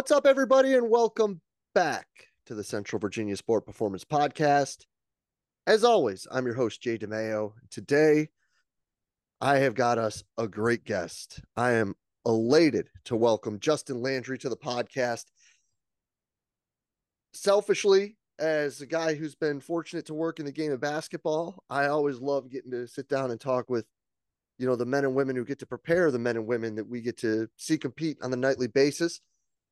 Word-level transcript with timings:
What's 0.00 0.12
up, 0.12 0.26
everybody, 0.26 0.72
and 0.72 0.88
welcome 0.88 1.42
back 1.74 2.06
to 2.46 2.54
the 2.54 2.64
Central 2.64 2.98
Virginia 2.98 3.36
Sport 3.36 3.66
Performance 3.66 4.02
Podcast. 4.02 4.86
As 5.66 5.84
always, 5.84 6.26
I'm 6.32 6.46
your 6.46 6.54
host, 6.54 6.80
Jay 6.80 6.96
DeMayo. 6.96 7.52
Today, 7.70 8.30
I 9.42 9.58
have 9.58 9.74
got 9.74 9.98
us 9.98 10.24
a 10.38 10.48
great 10.48 10.86
guest. 10.86 11.42
I 11.54 11.72
am 11.72 11.96
elated 12.24 12.88
to 13.04 13.14
welcome 13.14 13.60
Justin 13.60 14.00
Landry 14.00 14.38
to 14.38 14.48
the 14.48 14.56
podcast. 14.56 15.26
Selfishly, 17.34 18.16
as 18.38 18.80
a 18.80 18.86
guy 18.86 19.12
who's 19.12 19.34
been 19.34 19.60
fortunate 19.60 20.06
to 20.06 20.14
work 20.14 20.40
in 20.40 20.46
the 20.46 20.50
game 20.50 20.72
of 20.72 20.80
basketball, 20.80 21.62
I 21.68 21.88
always 21.88 22.20
love 22.20 22.48
getting 22.48 22.70
to 22.70 22.88
sit 22.88 23.06
down 23.10 23.32
and 23.32 23.38
talk 23.38 23.68
with, 23.68 23.84
you 24.58 24.66
know, 24.66 24.76
the 24.76 24.86
men 24.86 25.04
and 25.04 25.14
women 25.14 25.36
who 25.36 25.44
get 25.44 25.58
to 25.58 25.66
prepare 25.66 26.10
the 26.10 26.18
men 26.18 26.38
and 26.38 26.46
women 26.46 26.76
that 26.76 26.88
we 26.88 27.02
get 27.02 27.18
to 27.18 27.50
see 27.58 27.76
compete 27.76 28.16
on 28.22 28.30
the 28.30 28.38
nightly 28.38 28.66
basis. 28.66 29.20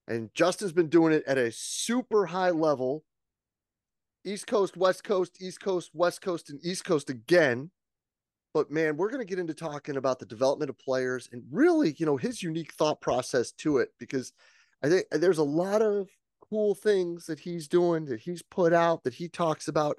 And 0.08 0.32
Justin's 0.34 0.72
been 0.72 0.88
doing 0.88 1.12
it 1.12 1.22
at 1.26 1.36
a 1.36 1.52
super 1.52 2.26
high 2.26 2.50
level. 2.50 3.04
East 4.24 4.46
Coast, 4.46 4.76
West 4.76 5.04
Coast, 5.04 5.36
East 5.40 5.60
Coast, 5.60 5.90
West 5.92 6.22
Coast, 6.22 6.50
and 6.50 6.58
East 6.64 6.84
Coast 6.84 7.10
again. 7.10 7.70
But 8.54 8.70
man, 8.70 8.96
we're 8.96 9.10
going 9.10 9.24
to 9.24 9.28
get 9.28 9.38
into 9.38 9.54
talking 9.54 9.96
about 9.96 10.18
the 10.18 10.26
development 10.26 10.70
of 10.70 10.78
players 10.78 11.28
and 11.30 11.42
really, 11.52 11.94
you 11.98 12.06
know, 12.06 12.16
his 12.16 12.42
unique 12.42 12.72
thought 12.72 13.00
process 13.00 13.52
to 13.52 13.78
it 13.78 13.90
because 13.98 14.32
I 14.82 14.88
think 14.88 15.04
uh, 15.12 15.18
there's 15.18 15.38
a 15.38 15.44
lot 15.44 15.82
of 15.82 16.08
cool 16.48 16.74
things 16.74 17.26
that 17.26 17.38
he's 17.38 17.68
doing 17.68 18.06
that 18.06 18.20
he's 18.20 18.42
put 18.42 18.72
out 18.72 19.04
that 19.04 19.14
he 19.14 19.28
talks 19.28 19.68
about 19.68 19.98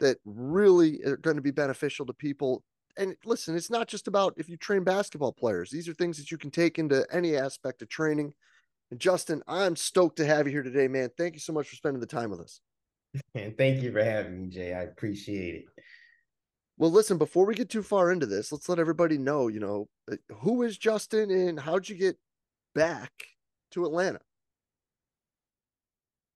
that 0.00 0.18
really 0.26 1.02
are 1.04 1.16
going 1.16 1.36
to 1.36 1.42
be 1.42 1.50
beneficial 1.50 2.04
to 2.06 2.12
people. 2.12 2.62
And 2.98 3.16
listen, 3.24 3.56
it's 3.56 3.70
not 3.70 3.88
just 3.88 4.06
about 4.06 4.34
if 4.36 4.48
you 4.48 4.58
train 4.58 4.84
basketball 4.84 5.32
players. 5.32 5.70
These 5.70 5.88
are 5.88 5.94
things 5.94 6.18
that 6.18 6.30
you 6.30 6.36
can 6.36 6.50
take 6.50 6.78
into 6.78 7.06
any 7.10 7.36
aspect 7.36 7.80
of 7.80 7.88
training. 7.88 8.34
And 8.90 9.00
Justin, 9.00 9.42
I'm 9.46 9.76
stoked 9.76 10.16
to 10.16 10.26
have 10.26 10.46
you 10.46 10.52
here 10.52 10.62
today, 10.62 10.88
man. 10.88 11.10
Thank 11.16 11.34
you 11.34 11.40
so 11.40 11.52
much 11.52 11.68
for 11.68 11.76
spending 11.76 12.00
the 12.00 12.06
time 12.06 12.30
with 12.30 12.40
us. 12.40 12.60
And 13.34 13.56
thank 13.56 13.82
you 13.82 13.90
for 13.90 14.04
having 14.04 14.42
me, 14.42 14.48
Jay. 14.48 14.74
I 14.74 14.82
appreciate 14.82 15.54
it. 15.54 15.64
Well, 16.76 16.90
listen, 16.90 17.18
before 17.18 17.46
we 17.46 17.54
get 17.54 17.70
too 17.70 17.82
far 17.82 18.12
into 18.12 18.26
this, 18.26 18.52
let's 18.52 18.68
let 18.68 18.78
everybody 18.78 19.18
know, 19.18 19.48
you 19.48 19.60
know, 19.60 19.88
uh, 20.12 20.16
who 20.40 20.62
is 20.62 20.78
Justin 20.78 21.30
and 21.30 21.58
how'd 21.58 21.88
you 21.88 21.96
get 21.96 22.16
back 22.74 23.10
to 23.72 23.84
Atlanta? 23.84 24.20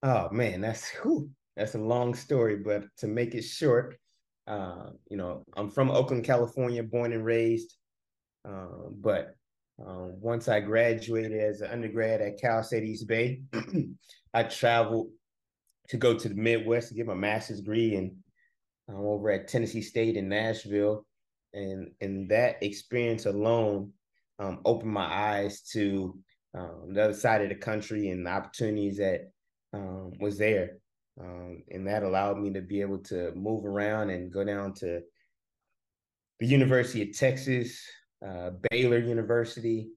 Oh 0.02 0.30
man, 0.30 0.60
that's 0.60 0.90
whew, 1.02 1.30
that's 1.56 1.74
a 1.74 1.78
long 1.78 2.14
story, 2.14 2.56
but 2.56 2.84
to 2.98 3.06
make 3.06 3.34
it 3.34 3.42
short, 3.42 3.96
uh, 4.46 4.90
you 5.08 5.16
know, 5.16 5.44
I'm 5.56 5.70
from 5.70 5.90
Oakland, 5.90 6.24
California, 6.24 6.82
born 6.82 7.12
and 7.12 7.24
raised. 7.24 7.76
Uh, 8.44 8.88
but 8.90 9.36
um, 9.86 10.14
once 10.20 10.48
I 10.48 10.60
graduated 10.60 11.40
as 11.40 11.60
an 11.60 11.70
undergrad 11.70 12.20
at 12.20 12.40
Cal 12.40 12.62
State 12.62 12.84
East 12.84 13.06
Bay, 13.08 13.42
I 14.34 14.44
traveled 14.44 15.08
to 15.88 15.96
go 15.96 16.18
to 16.18 16.28
the 16.28 16.34
Midwest 16.34 16.88
to 16.88 16.94
get 16.94 17.06
my 17.06 17.14
master's 17.14 17.58
degree 17.58 17.96
and 17.96 18.12
um, 18.88 19.04
over 19.04 19.30
at 19.30 19.48
Tennessee 19.48 19.82
State 19.82 20.16
in 20.16 20.28
Nashville. 20.28 21.04
And, 21.52 21.90
and 22.00 22.28
that 22.30 22.62
experience 22.62 23.26
alone 23.26 23.92
um, 24.38 24.60
opened 24.64 24.92
my 24.92 25.04
eyes 25.04 25.62
to 25.72 26.18
um, 26.54 26.92
the 26.94 27.04
other 27.04 27.14
side 27.14 27.42
of 27.42 27.48
the 27.48 27.54
country 27.54 28.08
and 28.08 28.26
the 28.26 28.30
opportunities 28.30 28.98
that 28.98 29.30
um, 29.72 30.12
was 30.20 30.38
there. 30.38 30.78
Um, 31.20 31.62
and 31.70 31.86
that 31.86 32.02
allowed 32.02 32.38
me 32.38 32.52
to 32.54 32.62
be 32.62 32.80
able 32.80 32.98
to 33.00 33.32
move 33.34 33.66
around 33.66 34.10
and 34.10 34.32
go 34.32 34.44
down 34.44 34.72
to 34.74 35.00
the 36.40 36.46
University 36.46 37.02
of 37.02 37.16
Texas, 37.16 37.84
uh, 38.26 38.50
Baylor 38.70 38.98
University, 38.98 39.90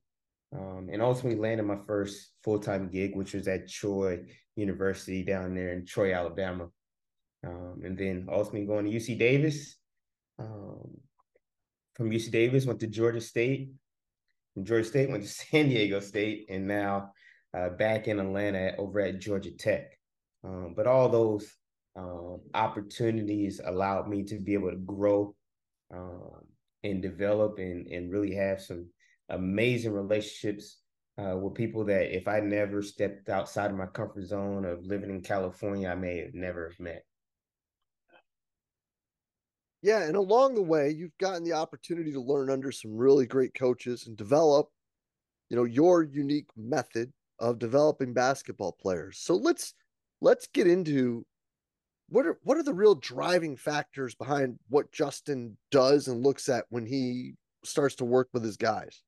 um, 0.54 0.90
and 0.92 1.02
ultimately 1.02 1.40
landed 1.40 1.64
my 1.64 1.78
first 1.88 2.32
full 2.44 2.60
time 2.60 2.90
gig, 2.90 3.16
which 3.16 3.34
was 3.34 3.48
at 3.48 3.70
Troy 3.70 4.22
University 4.56 5.24
down 5.24 5.56
there 5.56 5.74
in 5.74 5.86
Troy, 5.86 6.14
Alabama. 6.14 6.70
Um, 7.46 7.82
and 7.84 7.98
then 7.98 8.28
ultimately 8.32 8.66
going 8.66 8.86
to 8.86 8.92
UC 8.92 9.20
Davis. 9.20 9.76
Um, 10.40 10.98
from 11.96 12.10
UC 12.10 12.32
Davis, 12.32 12.66
went 12.66 12.80
to 12.80 12.88
Georgia 12.88 13.22
State. 13.22 13.70
From 14.54 14.66
Georgia 14.66 14.88
State, 14.88 15.10
went 15.10 15.24
to 15.24 15.30
San 15.52 15.70
Diego 15.70 16.00
State, 16.00 16.48
and 16.50 16.68
now 16.68 17.12
uh, 17.56 17.70
back 17.70 18.08
in 18.08 18.20
Atlanta 18.20 18.74
over 18.78 19.00
at 19.00 19.20
Georgia 19.20 19.52
Tech. 19.52 19.98
Um, 20.44 20.74
but 20.76 20.88
all 20.88 21.10
those 21.10 21.52
um, 21.96 22.42
opportunities 22.54 23.62
allowed 23.64 24.08
me 24.08 24.24
to 24.24 24.40
be 24.40 24.54
able 24.54 24.72
to 24.72 24.78
grow 24.78 25.36
um, 25.94 26.42
and 26.86 27.02
develop 27.02 27.58
and 27.58 27.88
and 27.88 28.12
really 28.12 28.34
have 28.36 28.62
some 28.62 28.88
amazing 29.30 29.92
relationships 29.92 30.80
uh, 31.18 31.36
with 31.38 31.54
people 31.54 31.86
that 31.86 32.16
if 32.16 32.28
I 32.28 32.40
never 32.40 32.82
stepped 32.82 33.30
outside 33.30 33.72
of 33.72 33.78
my 33.78 33.88
comfort 33.88 34.26
zone 34.26 34.66
of 34.66 34.86
living 34.86 35.10
in 35.10 35.22
California, 35.22 35.90
I 35.90 35.96
may 35.96 36.20
have 36.20 36.34
never 36.34 36.74
met. 36.80 37.04
Yeah, 39.82 40.04
and 40.04 40.16
along 40.16 40.56
the 40.56 40.64
way, 40.64 40.90
you've 40.90 41.18
gotten 41.20 41.44
the 41.44 41.54
opportunity 41.54 42.12
to 42.12 42.20
learn 42.20 42.50
under 42.50 42.72
some 42.72 42.98
really 42.98 43.28
great 43.28 43.54
coaches 43.54 44.08
and 44.08 44.18
develop, 44.18 44.70
you 45.50 45.56
know, 45.56 45.64
your 45.64 46.04
unique 46.04 46.50
method 46.58 47.14
of 47.40 47.60
developing 47.60 48.14
basketball 48.14 48.76
players. 48.82 49.20
So 49.20 49.36
let's 49.36 49.74
let's 50.22 50.48
get 50.48 50.66
into 50.68 51.26
what 52.10 52.26
are 52.26 52.40
what 52.44 52.58
are 52.58 52.64
the 52.64 52.74
real 52.74 52.96
driving 52.96 53.58
factors 53.58 54.16
behind 54.16 54.60
what 54.70 54.92
Justin 54.92 55.58
does 55.72 56.08
and 56.08 56.24
looks 56.24 56.50
at 56.50 56.66
when 56.70 56.86
he 56.86 57.34
starts 57.64 57.96
to 57.96 58.06
work 58.06 58.30
with 58.34 58.44
his 58.44 58.58
guys? 58.58 59.02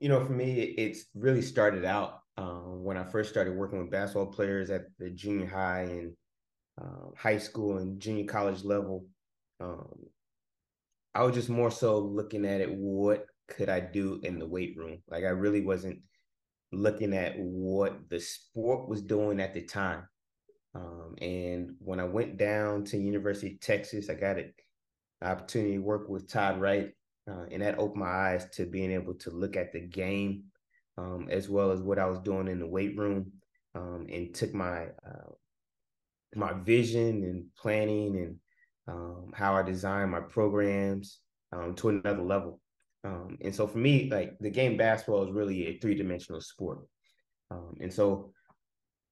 You 0.00 0.08
know, 0.08 0.24
for 0.24 0.32
me, 0.32 0.60
it's 0.60 1.04
really 1.14 1.42
started 1.42 1.84
out 1.84 2.20
um, 2.36 2.82
when 2.82 2.96
I 2.96 3.04
first 3.04 3.30
started 3.30 3.54
working 3.54 3.78
with 3.78 3.90
basketball 3.90 4.26
players 4.26 4.70
at 4.70 4.86
the 4.98 5.10
junior 5.10 5.46
high 5.46 5.82
and 5.82 6.12
uh, 6.80 7.10
high 7.16 7.38
school 7.38 7.78
and 7.78 8.00
junior 8.00 8.24
college 8.24 8.64
level. 8.64 9.06
Um, 9.60 10.06
I 11.14 11.22
was 11.22 11.34
just 11.34 11.50
more 11.50 11.70
so 11.70 11.98
looking 11.98 12.46
at 12.46 12.60
it. 12.60 12.72
What 12.72 13.26
could 13.48 13.68
I 13.68 13.80
do 13.80 14.20
in 14.22 14.38
the 14.38 14.46
weight 14.46 14.74
room? 14.76 15.02
Like 15.08 15.24
I 15.24 15.28
really 15.28 15.60
wasn't 15.60 16.00
looking 16.72 17.12
at 17.12 17.34
what 17.38 18.08
the 18.08 18.18
sport 18.18 18.88
was 18.88 19.02
doing 19.02 19.38
at 19.38 19.52
the 19.52 19.62
time. 19.62 20.08
Um, 20.74 21.14
and 21.20 21.74
when 21.78 22.00
I 22.00 22.04
went 22.04 22.38
down 22.38 22.84
to 22.84 22.96
University 22.96 23.54
of 23.54 23.60
Texas, 23.60 24.08
I 24.08 24.14
got 24.14 24.38
an 24.38 24.52
opportunity 25.22 25.74
to 25.74 25.82
work 25.82 26.08
with 26.08 26.28
Todd 26.28 26.60
Wright, 26.60 26.92
uh, 27.30 27.44
and 27.50 27.62
that 27.62 27.78
opened 27.78 28.00
my 28.00 28.10
eyes 28.10 28.46
to 28.54 28.66
being 28.66 28.90
able 28.90 29.14
to 29.14 29.30
look 29.30 29.56
at 29.56 29.72
the 29.72 29.80
game 29.80 30.44
um, 30.98 31.28
as 31.30 31.48
well 31.48 31.70
as 31.70 31.80
what 31.80 31.98
I 31.98 32.06
was 32.06 32.18
doing 32.20 32.48
in 32.48 32.58
the 32.58 32.66
weight 32.66 32.96
room, 32.96 33.32
um, 33.74 34.06
and 34.10 34.34
took 34.34 34.54
my 34.54 34.86
uh, 35.06 35.32
my 36.34 36.54
vision 36.54 37.22
and 37.24 37.44
planning 37.58 38.16
and 38.16 38.36
um, 38.88 39.32
how 39.34 39.54
I 39.54 39.62
design 39.62 40.10
my 40.10 40.20
programs 40.20 41.20
um, 41.52 41.74
to 41.76 41.90
another 41.90 42.22
level. 42.22 42.60
Um, 43.04 43.36
and 43.42 43.54
so 43.54 43.66
for 43.66 43.78
me, 43.78 44.08
like 44.10 44.38
the 44.40 44.50
game 44.50 44.76
basketball 44.76 45.24
is 45.24 45.32
really 45.32 45.66
a 45.66 45.78
three 45.78 45.94
dimensional 45.94 46.40
sport, 46.40 46.78
and 47.50 47.92
so 47.92 48.32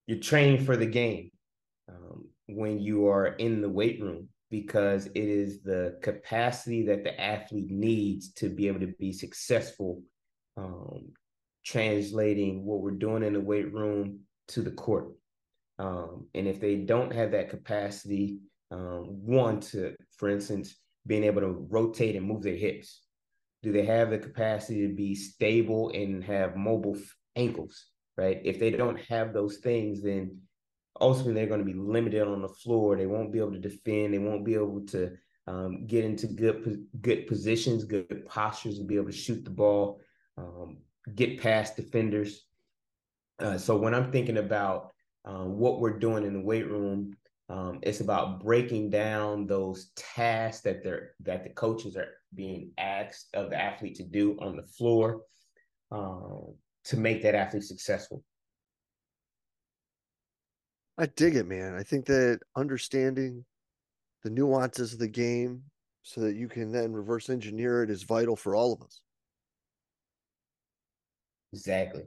you're 0.07 0.19
training 0.19 0.65
for 0.65 0.77
the 0.77 0.87
game 0.87 1.31
um, 1.91 2.25
when 2.49 2.79
you 2.79 3.09
are 3.09 3.27
in 3.27 3.61
the 3.61 3.69
weight 3.69 4.01
room 4.01 4.29
because 4.51 5.07
it 5.07 5.15
is 5.15 5.63
the 5.63 5.99
capacity 6.03 6.85
that 6.87 7.05
the 7.05 7.21
athlete 7.21 7.71
needs 7.71 8.33
to 8.33 8.49
be 8.49 8.67
able 8.67 8.81
to 8.81 8.93
be 8.99 9.13
successful 9.13 10.03
um, 10.57 11.13
translating 11.65 12.65
what 12.65 12.81
we're 12.81 12.91
doing 12.91 13.23
in 13.23 13.33
the 13.33 13.41
weight 13.41 13.73
room 13.73 14.21
to 14.49 14.63
the 14.63 14.71
court. 14.73 15.13
Um, 15.79 16.27
and 16.35 16.47
if 16.47 16.61
they 16.61 16.77
don't 16.77 17.13
have 17.13 17.31
that 17.31 17.49
capacity, 17.49 18.41
um, 18.71 19.05
one 19.25 19.61
to, 19.61 19.95
for 20.17 20.29
instance, 20.29 20.77
being 21.07 21.25
able 21.25 21.41
to 21.41 21.67
rotate 21.71 22.17
and 22.17 22.27
move 22.27 22.43
their 22.43 22.57
hips, 22.57 23.01
do 23.63 23.73
they 23.73 23.85
have 23.85 24.11
the 24.11 24.19
capacity 24.19 24.87
to 24.87 24.95
be 24.95 25.15
stable 25.15 25.91
and 25.95 26.25
have 26.25 26.57
mobile 26.57 26.97
ankles? 27.37 27.87
Right. 28.17 28.41
If 28.45 28.59
they 28.59 28.71
don't 28.71 29.01
have 29.09 29.33
those 29.33 29.59
things, 29.59 30.03
then 30.03 30.39
ultimately 31.01 31.35
they're 31.35 31.47
going 31.47 31.65
to 31.65 31.73
be 31.73 31.79
limited 31.79 32.27
on 32.27 32.43
the 32.43 32.49
floor. 32.49 32.97
They 32.97 33.07
won't 33.07 33.33
be 33.33 33.39
able 33.39 33.53
to 33.53 33.59
defend. 33.59 34.15
They 34.15 34.19
won't 34.19 34.45
be 34.45 34.55
able 34.55 34.81
to 34.87 35.13
um, 35.47 35.87
get 35.87 36.05
into 36.05 36.27
good 36.27 36.87
good 37.01 37.27
positions, 37.27 37.85
good 37.85 38.27
postures, 38.27 38.79
to 38.79 38.85
be 38.85 38.97
able 38.97 39.07
to 39.07 39.13
shoot 39.13 39.45
the 39.45 39.51
ball, 39.51 40.01
um, 40.37 40.79
get 41.15 41.41
past 41.41 41.77
defenders. 41.77 42.47
Uh, 43.39 43.59
so 43.59 43.77
when 43.77 43.95
I'm 43.95 44.13
thinking 44.13 44.39
about 44.39 44.93
um, 45.25 45.59
what 45.59 45.81
we're 45.81 45.99
doing 45.99 46.25
in 46.25 46.35
the 46.35 46.41
weight 46.41 46.69
room, 46.69 47.17
um, 47.49 47.81
it's 47.83 48.01
about 48.01 48.41
breaking 48.41 48.91
down 48.91 49.47
those 49.47 49.91
tasks 49.97 50.63
that 50.63 50.85
they're 50.85 51.13
that 51.21 51.43
the 51.43 51.51
coaches 51.51 51.97
are 51.97 52.09
being 52.35 52.71
asked 52.79 53.29
of 53.35 53.51
the 53.51 53.61
athlete 53.61 53.97
to 53.97 54.05
do 54.05 54.39
on 54.41 54.57
the 54.57 54.63
floor 54.63 55.23
um, 55.91 56.55
to 56.85 56.97
make 56.97 57.23
that 57.23 57.35
athlete 57.35 57.65
successful. 57.65 58.23
I 61.01 61.07
dig 61.07 61.35
it, 61.35 61.47
man. 61.47 61.75
I 61.75 61.83
think 61.83 62.05
that 62.07 62.41
understanding 62.55 63.47
the 64.23 64.29
nuances 64.29 64.93
of 64.93 64.99
the 64.99 65.09
game 65.09 65.63
so 66.03 66.21
that 66.21 66.35
you 66.35 66.47
can 66.47 66.71
then 66.73 66.93
reverse 66.93 67.31
engineer 67.31 67.83
it 67.83 67.89
is 67.89 68.03
vital 68.03 68.37
for 68.37 68.55
all 68.55 68.75
of 68.75 68.83
us. 68.83 69.01
Exactly. 71.55 72.03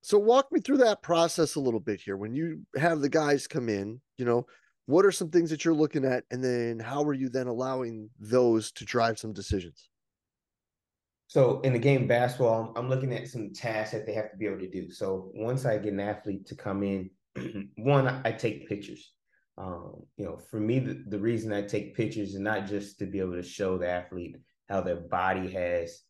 So 0.00 0.18
walk 0.18 0.50
me 0.50 0.58
through 0.58 0.78
that 0.78 1.02
process 1.02 1.54
a 1.54 1.60
little 1.60 1.78
bit 1.78 2.00
here. 2.00 2.16
When 2.16 2.34
you 2.34 2.62
have 2.74 3.00
the 3.00 3.08
guys 3.08 3.46
come 3.46 3.68
in, 3.68 4.00
you 4.16 4.24
know, 4.24 4.44
what 4.86 5.04
are 5.04 5.12
some 5.12 5.30
things 5.30 5.50
that 5.50 5.64
you're 5.64 5.74
looking 5.74 6.04
at 6.04 6.24
and 6.32 6.42
then 6.42 6.80
how 6.80 7.04
are 7.04 7.14
you 7.14 7.28
then 7.28 7.46
allowing 7.46 8.10
those 8.18 8.72
to 8.72 8.84
drive 8.84 9.20
some 9.20 9.32
decisions? 9.32 9.88
So 11.28 11.60
in 11.60 11.74
the 11.74 11.78
game 11.78 12.06
basketball, 12.06 12.72
I'm 12.74 12.88
looking 12.88 13.12
at 13.12 13.28
some 13.28 13.52
tasks 13.52 13.92
that 13.92 14.06
they 14.06 14.14
have 14.14 14.30
to 14.30 14.36
be 14.38 14.46
able 14.46 14.60
to 14.60 14.70
do. 14.70 14.90
So 14.90 15.30
once 15.34 15.66
I 15.66 15.76
get 15.76 15.92
an 15.92 16.00
athlete 16.00 16.46
to 16.46 16.56
come 16.56 16.82
in, 16.82 17.10
one, 17.76 18.08
I 18.24 18.32
take 18.32 18.66
pictures. 18.66 19.12
Um, 19.58 20.04
you 20.16 20.24
know, 20.24 20.38
for 20.38 20.58
me, 20.58 20.78
the, 20.78 21.04
the 21.06 21.18
reason 21.18 21.52
I 21.52 21.62
take 21.62 21.94
pictures 21.94 22.30
is 22.30 22.40
not 22.40 22.66
just 22.66 22.98
to 23.00 23.06
be 23.06 23.20
able 23.20 23.34
to 23.34 23.42
show 23.42 23.76
the 23.76 23.90
athlete 23.90 24.36
how 24.70 24.80
their 24.80 24.96
body 24.96 25.50
has 25.50 26.00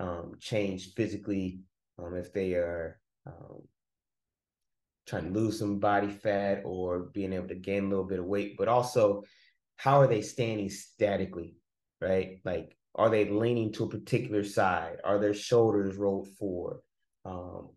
um, 0.00 0.32
changed 0.40 0.96
physically, 0.96 1.60
um, 1.98 2.16
if 2.16 2.32
they 2.32 2.54
are 2.54 2.98
um, 3.26 3.62
trying 5.06 5.32
to 5.32 5.38
lose 5.38 5.56
some 5.56 5.78
body 5.78 6.10
fat 6.10 6.62
or 6.64 7.10
being 7.12 7.32
able 7.32 7.48
to 7.48 7.54
gain 7.54 7.84
a 7.84 7.88
little 7.88 8.04
bit 8.04 8.18
of 8.18 8.26
weight, 8.26 8.56
but 8.58 8.66
also 8.66 9.22
how 9.76 10.00
are 10.00 10.08
they 10.08 10.22
standing 10.22 10.68
statically, 10.68 11.54
right? 12.00 12.40
Like, 12.44 12.76
are 12.94 13.10
they 13.10 13.28
leaning 13.28 13.72
to 13.72 13.84
a 13.84 13.88
particular 13.88 14.44
side? 14.44 14.98
Are 15.04 15.18
their 15.18 15.34
shoulders 15.34 15.96
rolled 15.96 16.28
forward? 16.38 16.80
Um, 17.24 17.70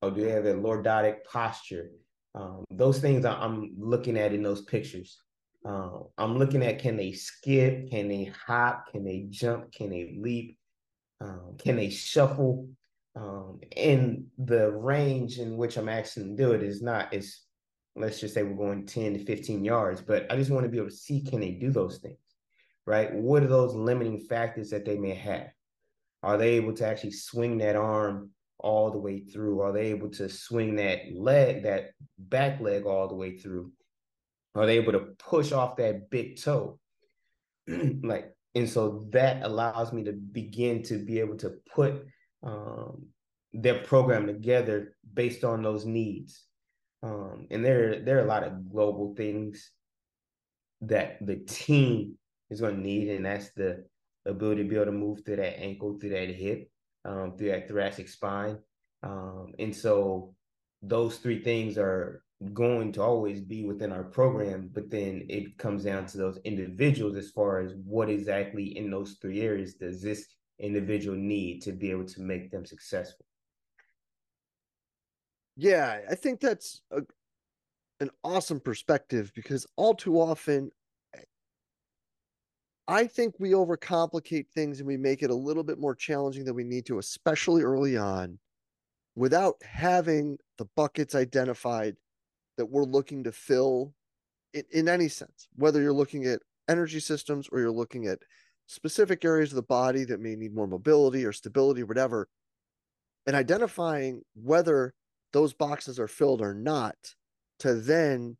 or 0.00 0.10
do 0.10 0.22
they 0.24 0.30
have 0.30 0.46
a 0.46 0.54
lordotic 0.54 1.24
posture? 1.30 1.90
Um, 2.34 2.64
those 2.70 2.98
things 2.98 3.24
I'm 3.24 3.74
looking 3.78 4.16
at 4.16 4.32
in 4.32 4.42
those 4.42 4.62
pictures. 4.62 5.18
Uh, 5.64 6.00
I'm 6.18 6.38
looking 6.38 6.62
at 6.62 6.80
can 6.80 6.96
they 6.96 7.12
skip? 7.12 7.90
Can 7.90 8.08
they 8.08 8.32
hop? 8.46 8.90
Can 8.90 9.04
they 9.04 9.26
jump? 9.28 9.72
Can 9.72 9.90
they 9.90 10.16
leap? 10.18 10.58
Um, 11.20 11.56
can 11.58 11.76
they 11.76 11.90
shuffle? 11.90 12.68
Um, 13.14 13.60
and 13.76 14.26
the 14.38 14.70
range 14.70 15.38
in 15.38 15.56
which 15.56 15.76
I'm 15.76 15.88
asking 15.88 16.22
them 16.22 16.36
to 16.36 16.42
do 16.42 16.52
it 16.52 16.62
is 16.62 16.82
not 16.82 17.12
is 17.12 17.42
let's 17.94 18.20
just 18.20 18.34
say 18.34 18.42
we're 18.42 18.56
going 18.56 18.86
10 18.86 19.14
to 19.14 19.24
15 19.24 19.64
yards, 19.64 20.00
but 20.00 20.30
I 20.32 20.36
just 20.36 20.50
want 20.50 20.64
to 20.64 20.70
be 20.70 20.78
able 20.78 20.88
to 20.88 20.96
see 20.96 21.20
can 21.20 21.40
they 21.40 21.50
do 21.50 21.70
those 21.70 21.98
things, 21.98 22.16
right? 22.86 23.12
What 23.12 23.42
are 23.42 23.48
those 23.48 23.74
limiting 23.74 24.20
factors 24.20 24.70
that 24.70 24.84
they 24.84 24.98
may 24.98 25.14
have? 25.14 25.48
Are 26.22 26.36
they 26.36 26.50
able 26.50 26.74
to 26.74 26.86
actually 26.86 27.12
swing 27.12 27.58
that 27.58 27.76
arm 27.76 28.30
all 28.58 28.90
the 28.90 28.98
way 28.98 29.20
through? 29.20 29.60
Are 29.60 29.72
they 29.72 29.86
able 29.86 30.10
to 30.10 30.28
swing 30.28 30.76
that 30.76 31.00
leg, 31.14 31.64
that 31.64 31.90
back 32.18 32.60
leg 32.60 32.86
all 32.86 33.08
the 33.08 33.14
way 33.14 33.36
through? 33.36 33.72
Are 34.54 34.66
they 34.66 34.76
able 34.76 34.92
to 34.92 35.06
push 35.18 35.52
off 35.52 35.76
that 35.76 36.10
big 36.10 36.40
toe? 36.40 36.78
like, 37.68 38.34
and 38.54 38.68
so 38.68 39.06
that 39.10 39.42
allows 39.42 39.92
me 39.92 40.04
to 40.04 40.12
begin 40.12 40.82
to 40.84 41.04
be 41.04 41.20
able 41.20 41.36
to 41.38 41.54
put 41.74 42.06
um, 42.42 43.06
their 43.52 43.82
program 43.82 44.26
together 44.26 44.96
based 45.14 45.42
on 45.42 45.62
those 45.62 45.86
needs. 45.86 46.44
Um, 47.02 47.46
and 47.50 47.64
there, 47.64 48.00
there 48.00 48.18
are 48.18 48.24
a 48.24 48.28
lot 48.28 48.44
of 48.44 48.70
global 48.70 49.14
things 49.16 49.70
that 50.82 51.24
the 51.24 51.36
team 51.36 52.18
is 52.52 52.60
going 52.60 52.76
to 52.76 52.80
need, 52.80 53.08
and 53.08 53.24
that's 53.24 53.50
the 53.50 53.84
ability 54.26 54.62
to 54.62 54.68
be 54.68 54.76
able 54.76 54.86
to 54.86 54.92
move 54.92 55.24
through 55.24 55.36
that 55.36 55.58
ankle, 55.58 55.98
through 55.98 56.10
that 56.10 56.28
hip, 56.28 56.70
um, 57.04 57.36
through 57.36 57.48
that 57.48 57.68
thoracic 57.68 58.08
spine. 58.08 58.58
Um, 59.02 59.52
and 59.58 59.74
so 59.74 60.34
those 60.82 61.16
three 61.18 61.42
things 61.42 61.76
are 61.78 62.22
going 62.52 62.92
to 62.92 63.02
always 63.02 63.40
be 63.40 63.64
within 63.64 63.92
our 63.92 64.04
program, 64.04 64.70
but 64.72 64.90
then 64.90 65.26
it 65.28 65.56
comes 65.58 65.84
down 65.84 66.06
to 66.06 66.18
those 66.18 66.38
individuals 66.44 67.16
as 67.16 67.30
far 67.30 67.60
as 67.60 67.74
what 67.84 68.10
exactly 68.10 68.76
in 68.76 68.90
those 68.90 69.16
three 69.20 69.40
areas 69.40 69.74
does 69.74 70.02
this 70.02 70.26
individual 70.58 71.16
need 71.16 71.62
to 71.62 71.72
be 71.72 71.90
able 71.90 72.04
to 72.04 72.20
make 72.20 72.50
them 72.50 72.64
successful. 72.64 73.24
Yeah, 75.56 76.00
I 76.10 76.14
think 76.14 76.40
that's 76.40 76.80
a, 76.90 77.02
an 78.00 78.10
awesome 78.24 78.60
perspective 78.60 79.32
because 79.34 79.66
all 79.76 79.94
too 79.94 80.20
often 80.20 80.70
I 82.92 83.06
think 83.06 83.36
we 83.38 83.52
overcomplicate 83.52 84.48
things 84.48 84.78
and 84.78 84.86
we 84.86 84.98
make 84.98 85.22
it 85.22 85.30
a 85.30 85.34
little 85.34 85.62
bit 85.64 85.78
more 85.78 85.94
challenging 85.94 86.44
than 86.44 86.54
we 86.54 86.62
need 86.62 86.84
to, 86.86 86.98
especially 86.98 87.62
early 87.62 87.96
on, 87.96 88.38
without 89.16 89.54
having 89.62 90.36
the 90.58 90.66
buckets 90.76 91.14
identified 91.14 91.96
that 92.58 92.66
we're 92.66 92.84
looking 92.84 93.24
to 93.24 93.32
fill 93.32 93.94
in, 94.52 94.64
in 94.72 94.90
any 94.90 95.08
sense, 95.08 95.48
whether 95.56 95.80
you're 95.80 95.90
looking 95.90 96.26
at 96.26 96.40
energy 96.68 97.00
systems 97.00 97.48
or 97.50 97.60
you're 97.60 97.70
looking 97.70 98.08
at 98.08 98.18
specific 98.66 99.24
areas 99.24 99.52
of 99.52 99.56
the 99.56 99.62
body 99.62 100.04
that 100.04 100.20
may 100.20 100.36
need 100.36 100.54
more 100.54 100.66
mobility 100.66 101.24
or 101.24 101.32
stability 101.32 101.80
or 101.80 101.86
whatever, 101.86 102.28
and 103.26 103.34
identifying 103.34 104.20
whether 104.34 104.92
those 105.32 105.54
boxes 105.54 105.98
are 105.98 106.08
filled 106.08 106.42
or 106.42 106.52
not 106.52 106.96
to 107.58 107.72
then 107.72 108.36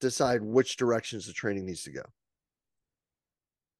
decide 0.00 0.40
which 0.40 0.76
directions 0.76 1.26
the 1.26 1.32
training 1.32 1.66
needs 1.66 1.82
to 1.82 1.90
go. 1.90 2.02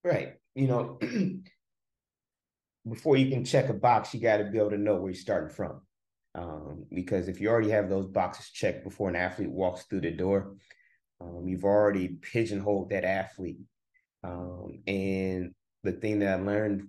Right. 0.05 0.35
You 0.55 0.67
know, 0.69 0.99
before 2.89 3.17
you 3.17 3.31
can 3.31 3.45
check 3.45 3.69
a 3.69 3.75
box, 3.75 4.15
you 4.15 4.21
got 4.21 4.39
to 4.39 4.45
be 4.45 4.59
able 4.59 4.71
to 4.71 4.79
know 4.79 4.97
where 4.97 5.11
you're 5.11 5.15
starting 5.15 5.55
from. 5.55 5.83
Um, 6.35 6.85
because 6.93 7.29
if 7.29 7.41
you 7.41 7.49
already 7.49 7.71
have 7.71 7.89
those 7.89 8.07
boxes 8.07 8.51
checked 8.51 8.85
before 8.85 9.09
an 9.09 9.17
athlete 9.17 9.51
walks 9.51 9.85
through 9.85 10.03
the 10.03 10.11
door, 10.13 10.55
um, 11.21 11.49
you've 11.49 11.65
already 11.65 12.09
pigeonholed 12.09 12.91
that 12.91 13.05
athlete. 13.05 13.59
Um, 14.23 14.83
and 14.87 15.55
the 15.83 15.93
thing 15.93 16.21
that 16.21 16.39
I 16.39 16.43
learned 16.43 16.89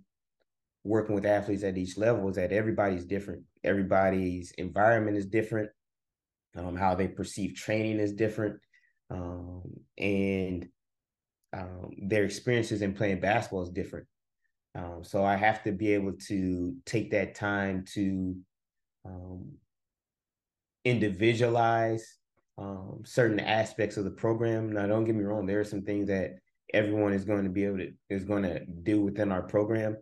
working 0.83 1.15
with 1.15 1.25
athletes 1.25 1.63
at 1.63 1.77
each 1.77 1.97
level 1.97 2.29
is 2.29 2.35
that 2.35 2.51
everybody's 2.51 3.06
different. 3.06 3.44
Everybody's 3.63 4.51
environment 4.51 5.17
is 5.17 5.25
different. 5.25 5.69
Um, 6.56 6.75
how 6.75 6.95
they 6.95 7.07
perceive 7.07 7.56
training 7.56 8.00
is 8.00 8.13
different. 8.13 8.59
Um, 9.09 9.63
and 9.97 10.67
um, 11.54 11.92
their 11.98 12.24
experiences 12.24 12.81
in 12.81 12.94
playing 12.94 13.19
basketball 13.19 13.63
is 13.63 13.69
different. 13.69 14.07
Um, 14.75 15.04
so 15.04 15.24
I 15.24 15.36
have 15.36 15.63
to 15.63 15.72
be 15.72 15.94
able 15.94 16.13
to 16.28 16.75
take 16.86 17.12
that 17.12 17.36
time 17.36 17.86
to 17.94 18.36
um, 19.06 19.51
individualize 20.85 22.18
um, 22.57 23.02
certain 23.06 23.40
aspects 23.40 23.97
of 23.97 24.04
the 24.04 24.12
program. 24.12 24.71
Now, 24.71 24.85
don't 24.85 25.06
get 25.06 25.16
me 25.16 25.23
wrong; 25.23 25.45
there 25.45 25.59
are 25.59 25.66
some 25.66 25.81
things 25.81 26.07
that 26.07 26.35
everyone 26.73 27.14
is 27.14 27.26
going 27.26 27.44
to 27.45 27.50
be 27.50 27.66
able 27.66 27.78
to 27.78 27.92
is 28.09 28.26
going 28.26 28.44
to 28.44 28.66
do 28.66 29.02
within 29.02 29.31
our 29.31 29.42
program, 29.42 29.97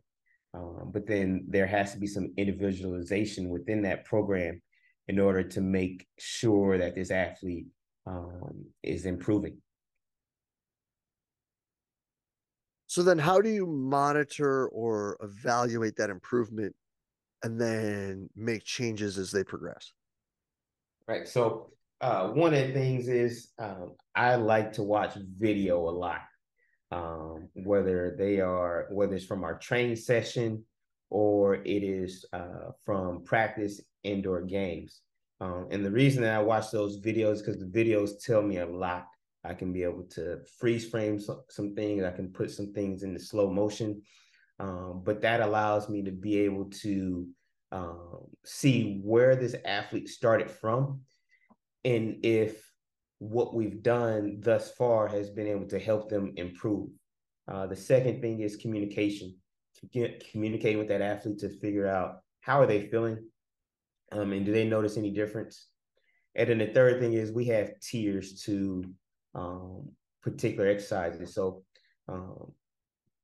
um, 0.53 0.91
but 0.93 1.07
then 1.07 1.45
there 1.47 1.67
has 1.67 1.93
to 1.93 1.99
be 1.99 2.07
some 2.07 2.33
individualization 2.35 3.49
within 3.49 3.83
that 3.83 4.05
program 4.05 4.61
in 5.07 5.19
order 5.19 5.43
to 5.43 5.61
make 5.61 6.05
sure 6.19 6.77
that 6.77 6.95
this 6.95 7.11
athlete 7.11 7.67
um, 8.05 8.65
is 8.83 9.05
improving. 9.05 9.61
So 12.97 13.03
then 13.03 13.19
how 13.19 13.41
do 13.41 13.49
you 13.49 13.67
monitor 13.67 14.69
or 14.69 15.17
evaluate 15.21 15.97
that 15.97 16.09
improvement 16.09 16.75
and 17.43 17.61
then 17.61 18.27
make 18.35 18.63
changes 18.63 19.19
as 19.19 19.29
they 19.29 19.43
progress? 19.43 19.93
Right. 21.07 21.27
So 21.27 21.73
uh, 22.01 22.29
one 22.29 22.55
of 22.55 22.67
the 22.67 22.73
things 22.73 23.07
is 23.07 23.49
um, 23.59 23.91
I 24.15 24.33
like 24.33 24.73
to 24.73 24.83
watch 24.83 25.13
video 25.35 25.77
a 25.77 25.91
lot, 25.91 26.21
um, 26.89 27.49
whether 27.53 28.15
they 28.17 28.39
are 28.39 28.87
whether 28.89 29.13
it's 29.13 29.25
from 29.25 29.43
our 29.43 29.59
training 29.59 29.97
session 29.97 30.65
or 31.11 31.53
it 31.53 31.83
is 31.83 32.25
uh, 32.33 32.71
from 32.83 33.23
practice 33.25 33.79
indoor 34.05 34.41
games. 34.41 35.01
Um, 35.39 35.67
and 35.69 35.85
the 35.85 35.91
reason 35.91 36.23
that 36.23 36.33
I 36.33 36.41
watch 36.41 36.71
those 36.71 36.99
videos 36.99 37.45
because 37.45 37.59
the 37.59 37.67
videos 37.67 38.13
tell 38.25 38.41
me 38.41 38.57
a 38.57 38.65
lot 38.65 39.05
I 39.43 39.53
can 39.53 39.71
be 39.71 39.83
able 39.83 40.03
to 40.11 40.39
freeze 40.59 40.89
frame 40.89 41.19
some, 41.19 41.41
some 41.49 41.75
things. 41.75 42.03
I 42.03 42.11
can 42.11 42.29
put 42.29 42.51
some 42.51 42.73
things 42.73 43.03
into 43.03 43.19
slow 43.19 43.49
motion. 43.49 44.01
Um, 44.59 45.01
but 45.05 45.21
that 45.21 45.41
allows 45.41 45.87
me 45.87 46.03
to 46.03 46.11
be 46.11 46.39
able 46.39 46.65
to 46.81 47.27
um, 47.71 48.25
see 48.45 48.99
where 49.03 49.35
this 49.35 49.55
athlete 49.65 50.09
started 50.09 50.49
from 50.49 51.01
and 51.85 52.25
if 52.25 52.69
what 53.19 53.53
we've 53.53 53.81
done 53.81 54.37
thus 54.39 54.71
far 54.71 55.07
has 55.07 55.29
been 55.29 55.47
able 55.47 55.67
to 55.67 55.79
help 55.79 56.09
them 56.09 56.33
improve. 56.35 56.89
Uh, 57.47 57.65
the 57.65 57.75
second 57.75 58.21
thing 58.21 58.41
is 58.41 58.55
communication, 58.57 59.35
communicating 60.31 60.77
with 60.77 60.89
that 60.89 61.01
athlete 61.01 61.39
to 61.39 61.49
figure 61.59 61.87
out 61.87 62.17
how 62.41 62.61
are 62.61 62.67
they 62.67 62.87
feeling 62.87 63.17
um, 64.11 64.33
and 64.33 64.45
do 64.45 64.51
they 64.51 64.65
notice 64.65 64.97
any 64.97 65.11
difference. 65.11 65.67
And 66.35 66.49
then 66.49 66.59
the 66.59 66.67
third 66.67 66.99
thing 66.99 67.13
is 67.13 67.31
we 67.31 67.45
have 67.45 67.79
tiers 67.79 68.41
to 68.43 68.83
um, 69.37 69.89
particular 70.21 70.67
exercises. 70.67 71.33
So 71.33 71.63
um, 72.09 72.51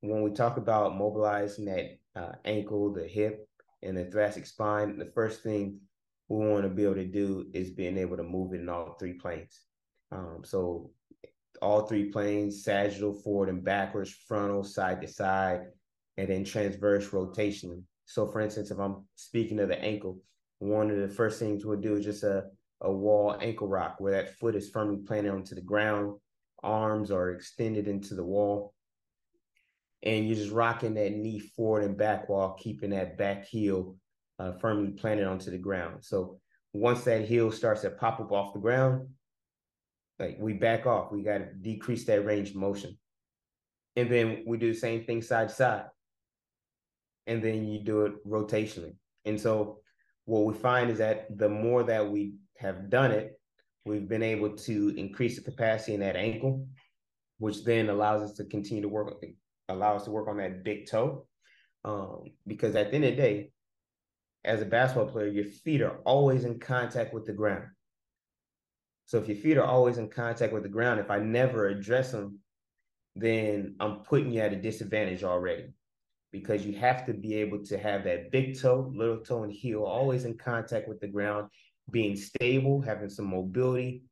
when 0.01 0.21
we 0.21 0.31
talk 0.31 0.57
about 0.57 0.95
mobilizing 0.95 1.65
that 1.65 1.97
uh, 2.15 2.35
ankle, 2.45 2.93
the 2.93 3.07
hip, 3.07 3.47
and 3.81 3.97
the 3.97 4.05
thoracic 4.05 4.45
spine, 4.45 4.97
the 4.97 5.11
first 5.13 5.43
thing 5.43 5.79
we 6.29 6.47
want 6.47 6.63
to 6.63 6.69
be 6.69 6.83
able 6.83 6.95
to 6.95 7.05
do 7.05 7.47
is 7.53 7.71
being 7.71 7.97
able 7.97 8.15
to 8.17 8.23
move 8.23 8.53
it 8.53 8.61
in 8.61 8.69
all 8.69 8.95
three 8.97 9.13
planes. 9.13 9.61
Um, 10.11 10.41
so 10.43 10.91
all 11.61 11.85
three 11.85 12.05
planes, 12.05 12.63
sagittal, 12.63 13.13
forward 13.13 13.49
and 13.49 13.63
backwards, 13.63 14.11
frontal, 14.27 14.63
side 14.63 15.01
to 15.01 15.07
side, 15.07 15.61
and 16.17 16.29
then 16.29 16.43
transverse 16.43 17.11
rotation. 17.11 17.85
So 18.05 18.27
for 18.27 18.41
instance, 18.41 18.71
if 18.71 18.79
I'm 18.79 19.05
speaking 19.15 19.59
of 19.59 19.69
the 19.69 19.81
ankle, 19.81 20.19
one 20.59 20.91
of 20.91 20.97
the 20.97 21.09
first 21.09 21.39
things 21.39 21.65
we'll 21.65 21.79
do 21.79 21.95
is 21.95 22.05
just 22.05 22.23
a, 22.23 22.45
a 22.83 22.91
wall 22.91 23.37
ankle 23.41 23.67
rock 23.67 23.95
where 23.99 24.13
that 24.13 24.37
foot 24.37 24.55
is 24.55 24.69
firmly 24.69 24.97
planted 24.97 25.31
onto 25.31 25.55
the 25.55 25.61
ground, 25.61 26.17
arms 26.61 27.11
are 27.11 27.31
extended 27.31 27.87
into 27.87 28.13
the 28.13 28.23
wall. 28.23 28.73
And 30.03 30.27
you're 30.27 30.35
just 30.35 30.51
rocking 30.51 30.95
that 30.95 31.13
knee 31.13 31.39
forward 31.39 31.85
and 31.85 31.97
back 31.97 32.27
while 32.27 32.53
keeping 32.53 32.89
that 32.89 33.17
back 33.17 33.45
heel 33.45 33.95
uh, 34.37 34.51
firmly 34.53 34.91
planted 34.91 35.25
onto 35.25 35.49
the 35.49 35.57
ground. 35.57 36.03
So 36.03 36.39
once 36.73 37.03
that 37.05 37.25
heel 37.25 37.51
starts 37.51 37.81
to 37.81 37.89
pop 37.89 38.19
up 38.19 38.31
off 38.31 38.53
the 38.53 38.59
ground, 38.59 39.07
like 40.19 40.37
we 40.39 40.53
back 40.53 40.85
off. 40.85 41.11
We 41.11 41.23
got 41.23 41.39
to 41.39 41.53
decrease 41.53 42.05
that 42.05 42.25
range 42.25 42.49
of 42.49 42.55
motion. 42.55 42.97
And 43.95 44.09
then 44.09 44.43
we 44.45 44.57
do 44.57 44.73
the 44.73 44.79
same 44.79 45.03
thing 45.03 45.21
side 45.21 45.49
to 45.49 45.55
side. 45.55 45.85
And 47.27 47.41
then 47.41 47.67
you 47.67 47.79
do 47.79 48.05
it 48.05 48.27
rotationally. 48.27 48.95
And 49.25 49.39
so 49.39 49.79
what 50.25 50.45
we 50.45 50.53
find 50.53 50.89
is 50.89 50.97
that 50.97 51.37
the 51.37 51.49
more 51.49 51.83
that 51.83 52.09
we 52.09 52.33
have 52.57 52.89
done 52.89 53.11
it, 53.11 53.39
we've 53.85 54.07
been 54.07 54.23
able 54.23 54.55
to 54.55 54.93
increase 54.97 55.35
the 55.35 55.43
capacity 55.43 55.93
in 55.93 55.99
that 56.01 56.15
ankle, 56.15 56.67
which 57.39 57.63
then 57.63 57.89
allows 57.89 58.21
us 58.21 58.37
to 58.37 58.45
continue 58.45 58.81
to 58.81 58.89
work, 58.89 59.13
allow 59.69 59.95
us 59.95 60.05
to 60.05 60.11
work 60.11 60.27
on 60.27 60.37
that 60.37 60.63
big 60.63 60.89
toe. 60.89 61.27
Um, 61.85 62.31
because 62.47 62.75
at 62.75 62.91
the 62.91 62.95
end 62.95 63.05
of 63.05 63.11
the 63.11 63.21
day, 63.21 63.51
as 64.45 64.61
a 64.61 64.65
basketball 64.65 65.11
player, 65.11 65.27
your 65.27 65.45
feet 65.45 65.81
are 65.81 65.97
always 66.05 66.45
in 66.45 66.59
contact 66.59 67.13
with 67.13 67.25
the 67.25 67.33
ground. 67.33 67.65
So 69.05 69.17
if 69.17 69.27
your 69.27 69.37
feet 69.37 69.57
are 69.57 69.65
always 69.65 69.97
in 69.97 70.09
contact 70.09 70.53
with 70.53 70.63
the 70.63 70.69
ground, 70.69 70.99
if 70.99 71.11
I 71.11 71.19
never 71.19 71.67
address 71.67 72.11
them, 72.11 72.39
then 73.15 73.75
I'm 73.79 73.97
putting 73.97 74.31
you 74.31 74.41
at 74.41 74.53
a 74.53 74.61
disadvantage 74.61 75.23
already 75.23 75.67
because 76.31 76.65
you 76.65 76.73
have 76.77 77.05
to 77.05 77.13
be 77.13 77.35
able 77.35 77.63
to 77.65 77.77
have 77.77 78.03
that 78.05 78.31
big 78.31 78.59
toe, 78.59 78.91
little 78.95 79.19
toe, 79.19 79.43
and 79.43 79.53
heel 79.53 79.83
always 79.83 80.25
in 80.25 80.37
contact 80.37 80.87
with 80.87 80.99
the 80.99 81.07
ground, 81.07 81.49
being 81.89 82.15
stable, 82.15 82.81
having 82.81 83.09
some 83.09 83.29
mobility 83.29 84.03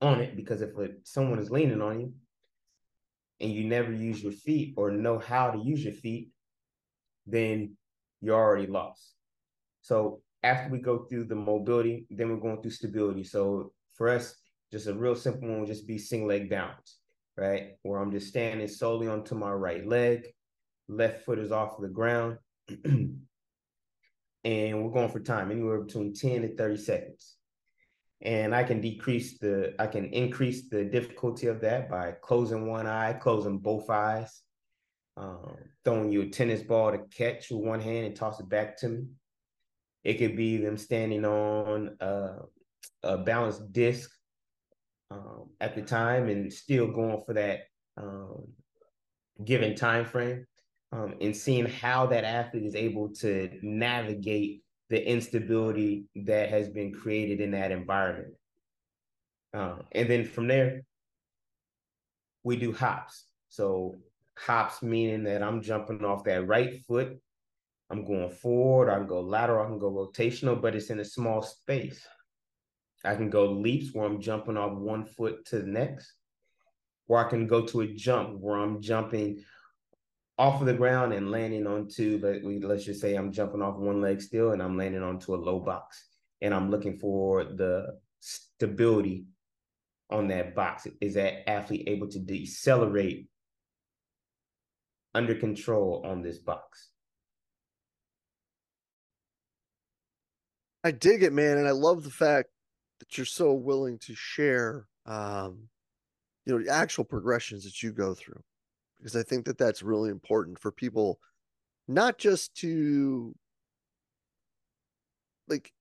on 0.00 0.20
it. 0.20 0.36
Because 0.36 0.62
if 0.62 0.70
someone 1.04 1.38
is 1.38 1.50
leaning 1.50 1.80
on 1.82 2.00
you 2.00 2.12
and 3.40 3.52
you 3.52 3.64
never 3.64 3.92
use 3.92 4.22
your 4.22 4.32
feet 4.32 4.74
or 4.76 4.90
know 4.90 5.18
how 5.18 5.50
to 5.50 5.58
use 5.58 5.84
your 5.84 5.94
feet, 5.94 6.30
then 7.26 7.76
you're 8.20 8.36
already 8.36 8.66
lost. 8.66 9.14
So 9.80 10.22
after 10.42 10.70
we 10.70 10.78
go 10.78 11.04
through 11.04 11.24
the 11.24 11.34
mobility, 11.34 12.06
then 12.10 12.30
we're 12.30 12.36
going 12.36 12.62
through 12.62 12.70
stability. 12.70 13.24
So 13.24 13.72
for 13.94 14.08
us, 14.08 14.34
just 14.72 14.86
a 14.86 14.94
real 14.94 15.14
simple 15.14 15.48
one 15.48 15.60
would 15.60 15.68
just 15.68 15.86
be 15.86 15.98
single 15.98 16.28
leg 16.28 16.50
balance, 16.50 16.98
right? 17.36 17.72
Where 17.82 18.00
I'm 18.00 18.10
just 18.10 18.28
standing 18.28 18.66
solely 18.68 19.08
onto 19.08 19.34
my 19.34 19.50
right 19.50 19.86
leg 19.86 20.26
left 20.88 21.24
foot 21.24 21.38
is 21.38 21.52
off 21.52 21.80
the 21.80 21.88
ground. 21.88 22.38
and 24.46 24.80
we're 24.80 24.92
going 24.92 25.08
for 25.10 25.18
time, 25.18 25.50
anywhere 25.50 25.80
between 25.80 26.14
10 26.14 26.42
to 26.42 26.56
30 26.56 26.76
seconds. 26.76 27.36
And 28.22 28.54
I 28.54 28.62
can 28.62 28.80
decrease 28.80 29.38
the, 29.38 29.74
I 29.80 29.88
can 29.88 30.04
increase 30.06 30.68
the 30.68 30.84
difficulty 30.84 31.48
of 31.48 31.60
that 31.62 31.90
by 31.90 32.12
closing 32.22 32.68
one 32.68 32.86
eye, 32.86 33.14
closing 33.14 33.58
both 33.58 33.90
eyes, 33.90 34.42
um, 35.16 35.56
throwing 35.84 36.12
you 36.12 36.22
a 36.22 36.28
tennis 36.28 36.62
ball 36.62 36.92
to 36.92 36.98
catch 36.98 37.50
with 37.50 37.64
one 37.64 37.80
hand 37.80 38.06
and 38.06 38.14
toss 38.14 38.38
it 38.38 38.48
back 38.48 38.76
to 38.78 38.88
me. 38.88 39.06
It 40.04 40.14
could 40.14 40.36
be 40.36 40.58
them 40.58 40.76
standing 40.76 41.24
on 41.24 41.96
a, 41.98 42.36
a 43.02 43.18
balanced 43.18 43.72
disc 43.72 44.08
um, 45.10 45.50
at 45.60 45.74
the 45.74 45.82
time 45.82 46.28
and 46.28 46.52
still 46.52 46.86
going 46.86 47.20
for 47.26 47.34
that 47.34 47.62
um, 47.96 48.46
given 49.44 49.74
time 49.74 50.04
frame 50.04 50.46
um, 50.96 51.14
and 51.20 51.36
seeing 51.36 51.66
how 51.66 52.06
that 52.06 52.24
athlete 52.24 52.64
is 52.64 52.74
able 52.74 53.10
to 53.10 53.50
navigate 53.60 54.62
the 54.88 55.06
instability 55.06 56.06
that 56.14 56.48
has 56.48 56.70
been 56.70 56.92
created 56.92 57.40
in 57.40 57.50
that 57.50 57.70
environment. 57.70 58.32
Uh, 59.52 59.76
and 59.92 60.08
then 60.08 60.24
from 60.24 60.48
there, 60.48 60.82
we 62.44 62.56
do 62.56 62.72
hops. 62.72 63.26
So 63.50 63.96
hops 64.38 64.82
meaning 64.82 65.24
that 65.24 65.42
I'm 65.42 65.60
jumping 65.60 66.02
off 66.04 66.24
that 66.24 66.46
right 66.46 66.80
foot. 66.86 67.18
I'm 67.90 68.04
going 68.04 68.30
forward, 68.30 68.90
I 68.90 68.96
can 68.96 69.06
go 69.06 69.20
lateral, 69.20 69.64
I 69.64 69.68
can 69.68 69.78
go 69.78 69.90
rotational, 69.90 70.60
but 70.60 70.74
it's 70.74 70.90
in 70.90 71.00
a 71.00 71.04
small 71.04 71.42
space. 71.42 72.04
I 73.04 73.14
can 73.14 73.28
go 73.28 73.52
leaps 73.52 73.94
where 73.94 74.06
I'm 74.06 74.20
jumping 74.20 74.56
off 74.56 74.72
one 74.72 75.04
foot 75.04 75.44
to 75.46 75.58
the 75.58 75.66
next, 75.66 76.10
or 77.06 77.24
I 77.24 77.28
can 77.28 77.46
go 77.46 77.66
to 77.66 77.82
a 77.82 77.86
jump 77.86 78.40
where 78.40 78.56
I'm 78.56 78.80
jumping 78.80 79.44
off 80.38 80.60
of 80.60 80.66
the 80.66 80.74
ground 80.74 81.12
and 81.12 81.30
landing 81.30 81.66
onto 81.66 82.20
let 82.22 82.44
we 82.44 82.60
let's 82.60 82.84
just 82.84 83.00
say 83.00 83.14
I'm 83.14 83.32
jumping 83.32 83.62
off 83.62 83.76
one 83.76 84.02
leg 84.02 84.20
still 84.20 84.52
and 84.52 84.62
I'm 84.62 84.76
landing 84.76 85.02
onto 85.02 85.34
a 85.34 85.36
low 85.36 85.60
box 85.60 86.04
and 86.42 86.52
I'm 86.52 86.70
looking 86.70 86.98
for 86.98 87.44
the 87.44 87.98
stability 88.20 89.26
on 90.10 90.28
that 90.28 90.54
box. 90.54 90.86
Is 91.00 91.14
that 91.14 91.48
athlete 91.48 91.88
able 91.88 92.08
to 92.08 92.18
decelerate 92.18 93.28
under 95.14 95.34
control 95.34 96.02
on 96.04 96.22
this 96.22 96.38
box? 96.38 96.90
I 100.84 100.92
dig 100.92 101.22
it, 101.22 101.32
man, 101.32 101.58
and 101.58 101.66
I 101.66 101.72
love 101.72 102.04
the 102.04 102.10
fact 102.10 102.50
that 103.00 103.16
you're 103.16 103.26
so 103.26 103.52
willing 103.52 103.98
to 104.00 104.14
share 104.14 104.86
um 105.06 105.68
you 106.44 106.52
know 106.52 106.64
the 106.64 106.70
actual 106.70 107.04
progressions 107.04 107.64
that 107.64 107.82
you 107.82 107.92
go 107.92 108.12
through 108.14 108.42
because 108.98 109.16
I 109.16 109.22
think 109.22 109.46
that 109.46 109.58
that's 109.58 109.82
really 109.82 110.10
important 110.10 110.58
for 110.58 110.70
people, 110.72 111.20
not 111.88 112.18
just 112.18 112.54
to 112.56 113.34
like 115.48 115.72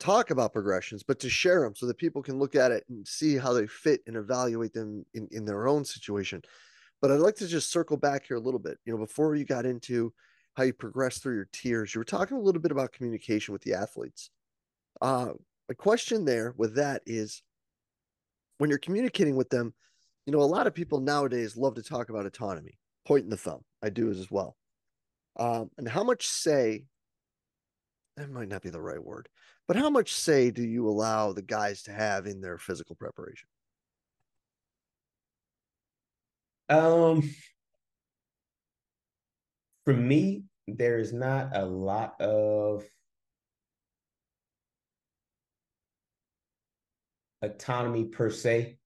talk 0.00 0.30
about 0.30 0.52
progressions, 0.52 1.02
but 1.02 1.20
to 1.20 1.30
share 1.30 1.60
them 1.60 1.74
so 1.74 1.86
that 1.86 1.98
people 1.98 2.22
can 2.22 2.38
look 2.38 2.54
at 2.54 2.72
it 2.72 2.84
and 2.88 3.06
see 3.06 3.36
how 3.36 3.52
they 3.52 3.66
fit 3.66 4.00
and 4.06 4.16
evaluate 4.16 4.72
them 4.72 5.04
in, 5.14 5.28
in 5.30 5.44
their 5.44 5.68
own 5.68 5.84
situation. 5.84 6.42
But 7.00 7.10
I'd 7.10 7.20
like 7.20 7.36
to 7.36 7.46
just 7.46 7.70
circle 7.70 7.96
back 7.96 8.26
here 8.26 8.36
a 8.36 8.40
little 8.40 8.60
bit. 8.60 8.78
You 8.84 8.92
know, 8.92 8.98
before 8.98 9.34
you 9.34 9.44
got 9.44 9.66
into 9.66 10.12
how 10.54 10.64
you 10.64 10.72
progress 10.72 11.18
through 11.18 11.36
your 11.36 11.48
tiers, 11.52 11.94
you 11.94 12.00
were 12.00 12.04
talking 12.04 12.36
a 12.36 12.40
little 12.40 12.60
bit 12.60 12.72
about 12.72 12.92
communication 12.92 13.52
with 13.52 13.62
the 13.62 13.74
athletes. 13.74 14.30
Uh, 15.00 15.30
a 15.68 15.74
question 15.74 16.24
there 16.24 16.54
with 16.56 16.76
that 16.76 17.02
is 17.06 17.42
when 18.58 18.70
you're 18.70 18.78
communicating 18.78 19.36
with 19.36 19.48
them, 19.50 19.74
you 20.26 20.32
know, 20.32 20.40
a 20.40 20.44
lot 20.44 20.66
of 20.66 20.74
people 20.74 21.00
nowadays 21.00 21.56
love 21.56 21.74
to 21.74 21.82
talk 21.82 22.08
about 22.08 22.26
autonomy, 22.26 22.78
point 23.06 23.24
in 23.24 23.30
the 23.30 23.36
thumb. 23.36 23.62
I 23.82 23.90
do 23.90 24.10
as 24.10 24.30
well. 24.30 24.56
Um, 25.38 25.70
and 25.78 25.88
how 25.88 26.04
much 26.04 26.26
say, 26.26 26.84
that 28.16 28.30
might 28.30 28.48
not 28.48 28.62
be 28.62 28.70
the 28.70 28.80
right 28.80 29.02
word, 29.02 29.28
but 29.66 29.76
how 29.76 29.90
much 29.90 30.12
say 30.12 30.50
do 30.50 30.62
you 30.62 30.86
allow 30.86 31.32
the 31.32 31.42
guys 31.42 31.82
to 31.84 31.92
have 31.92 32.26
in 32.26 32.40
their 32.40 32.58
physical 32.58 32.94
preparation? 32.94 33.48
Um, 36.68 37.28
for 39.84 39.94
me, 39.94 40.44
there 40.68 40.98
is 40.98 41.12
not 41.12 41.56
a 41.56 41.64
lot 41.64 42.20
of 42.20 42.84
autonomy 47.42 48.04
per 48.04 48.30
se. 48.30 48.78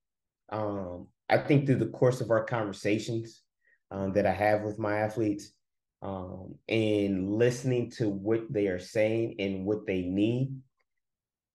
Um, 0.49 1.09
I 1.29 1.39
think 1.39 1.67
through 1.67 1.77
the 1.77 1.87
course 1.87 2.21
of 2.21 2.31
our 2.31 2.45
conversations 2.45 3.43
um, 3.91 4.13
that 4.13 4.27
I 4.27 4.33
have 4.33 4.63
with 4.63 4.79
my 4.79 4.99
athletes 4.99 5.53
um, 6.03 6.55
and 6.69 7.33
listening 7.33 7.91
to 7.93 8.09
what 8.09 8.53
they 8.53 8.69
are 8.69 8.79
saying 8.79 9.37
and 9.39 9.65
what 9.65 9.87
they 9.87 10.03
need, 10.03 10.53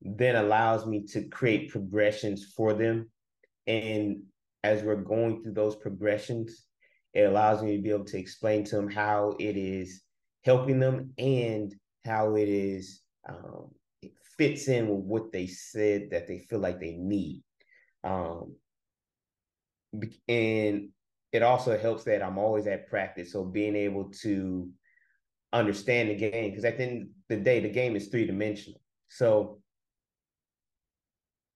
then 0.02 0.36
allows 0.36 0.86
me 0.86 1.06
to 1.08 1.24
create 1.26 1.70
progressions 1.70 2.54
for 2.56 2.74
them. 2.74 3.10
And 3.68 4.24
as 4.64 4.84
we're 4.84 4.96
going 4.96 5.42
through 5.42 5.54
those 5.54 5.76
progressions, 5.76 6.66
it 7.14 7.22
allows 7.22 7.62
me 7.62 7.76
to 7.78 7.82
be 7.82 7.90
able 7.92 8.06
to 8.06 8.20
explain 8.20 8.64
to 8.66 8.76
them 8.76 8.90
how 8.90 9.36
it 9.40 9.58
is 9.58 10.02
helping 10.44 10.80
them 10.80 11.14
and 11.18 11.74
how 12.06 12.36
it 12.36 12.50
is 12.50 13.02
um, 13.30 13.70
it 14.02 14.14
fits 14.38 14.68
in 14.68 14.88
with 14.88 15.06
what 15.06 15.32
they 15.32 15.46
said 15.46 16.10
that 16.12 16.28
they 16.28 16.40
feel 16.40 16.60
like 16.60 16.80
they 16.80 16.94
need. 16.94 17.44
Um, 18.04 18.56
and 20.28 20.90
it 21.32 21.44
also 21.44 21.78
helps 21.78 22.04
that 22.06 22.22
I'm 22.22 22.38
always 22.38 22.68
at 22.68 22.88
practice. 22.88 23.32
So 23.32 23.44
being 23.44 23.76
able 23.76 24.12
to 24.22 24.70
understand 25.54 26.10
the 26.10 26.16
game, 26.16 26.50
because 26.50 26.66
at 26.66 26.78
the 26.78 26.84
end 26.84 27.02
of 27.02 27.08
the 27.30 27.38
day, 27.38 27.60
the 27.60 27.70
game 27.70 27.96
is 27.96 28.08
three 28.08 28.26
dimensional. 28.26 28.82
So 29.10 29.62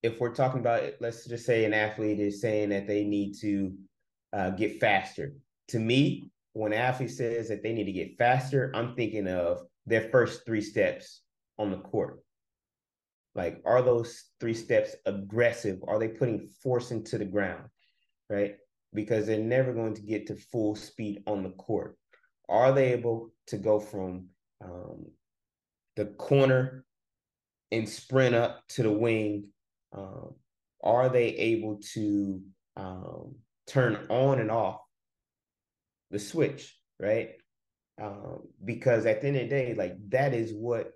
if 0.04 0.20
we're 0.20 0.36
talking 0.36 0.60
about, 0.60 0.84
let's 1.00 1.25
just 1.25 1.46
say 1.46 1.65
an 1.65 1.74
athlete 1.74 2.20
is 2.20 2.42
saying 2.42 2.70
that 2.70 2.88
they 2.88 3.04
need 3.04 3.36
to 3.42 3.74
uh, 4.34 4.50
get 4.51 4.80
faster. 4.80 5.34
To 5.70 5.80
me, 5.80 6.30
when 6.54 6.74
an 6.74 6.80
athlete 6.80 7.12
says 7.12 7.50
that 7.50 7.63
they 7.63 7.74
need 7.74 7.86
to 7.86 7.92
get 7.92 8.18
faster, 8.18 8.72
I'm 8.75 8.96
thinking 8.96 9.27
of 9.27 9.62
their 9.86 10.10
first 10.10 10.46
three 10.46 10.62
steps 10.62 11.22
on 11.58 11.72
the 11.72 11.77
court. 11.77 12.20
Like, 13.34 13.62
are 13.65 13.82
those 13.82 14.24
three 14.39 14.54
steps 14.54 14.96
aggressive? 15.06 15.80
Are 15.88 16.00
they 16.00 16.08
putting 16.08 16.48
force 16.63 16.92
into 16.92 17.18
the 17.18 17.25
ground? 17.25 17.65
Right? 18.29 18.55
Because 18.94 19.25
they're 19.25 19.38
never 19.39 19.74
going 19.74 19.96
to 19.96 20.01
get 20.01 20.27
to 20.27 20.36
full 20.36 20.75
speed 20.75 21.24
on 21.27 21.44
the 21.44 21.50
court. 21.51 21.98
Are 22.48 22.72
they 22.72 22.94
able 22.94 23.32
to 23.48 23.58
go 23.58 23.79
from 23.79 24.27
um, 24.63 25.05
the 25.96 26.05
corner 26.05 26.86
and 27.72 27.88
sprint 27.89 28.36
up 28.36 28.62
to 28.70 28.84
the 28.84 28.91
wing, 28.91 29.50
um, 29.94 30.36
are 30.84 31.10
they 31.10 31.27
able 31.27 31.79
to 31.94 32.41
um, 32.77 33.36
turn 33.67 33.98
on 34.10 34.39
and 34.39 34.51
off 34.51 34.79
the 36.12 36.20
switch, 36.20 36.77
right? 37.00 37.32
Um, 38.01 38.41
because 38.63 39.05
at 39.05 39.22
the 39.22 39.27
end 39.27 39.38
of 39.38 39.44
the 39.44 39.50
day, 39.50 39.74
like 39.74 39.96
that 40.10 40.34
is 40.34 40.53
what 40.53 40.91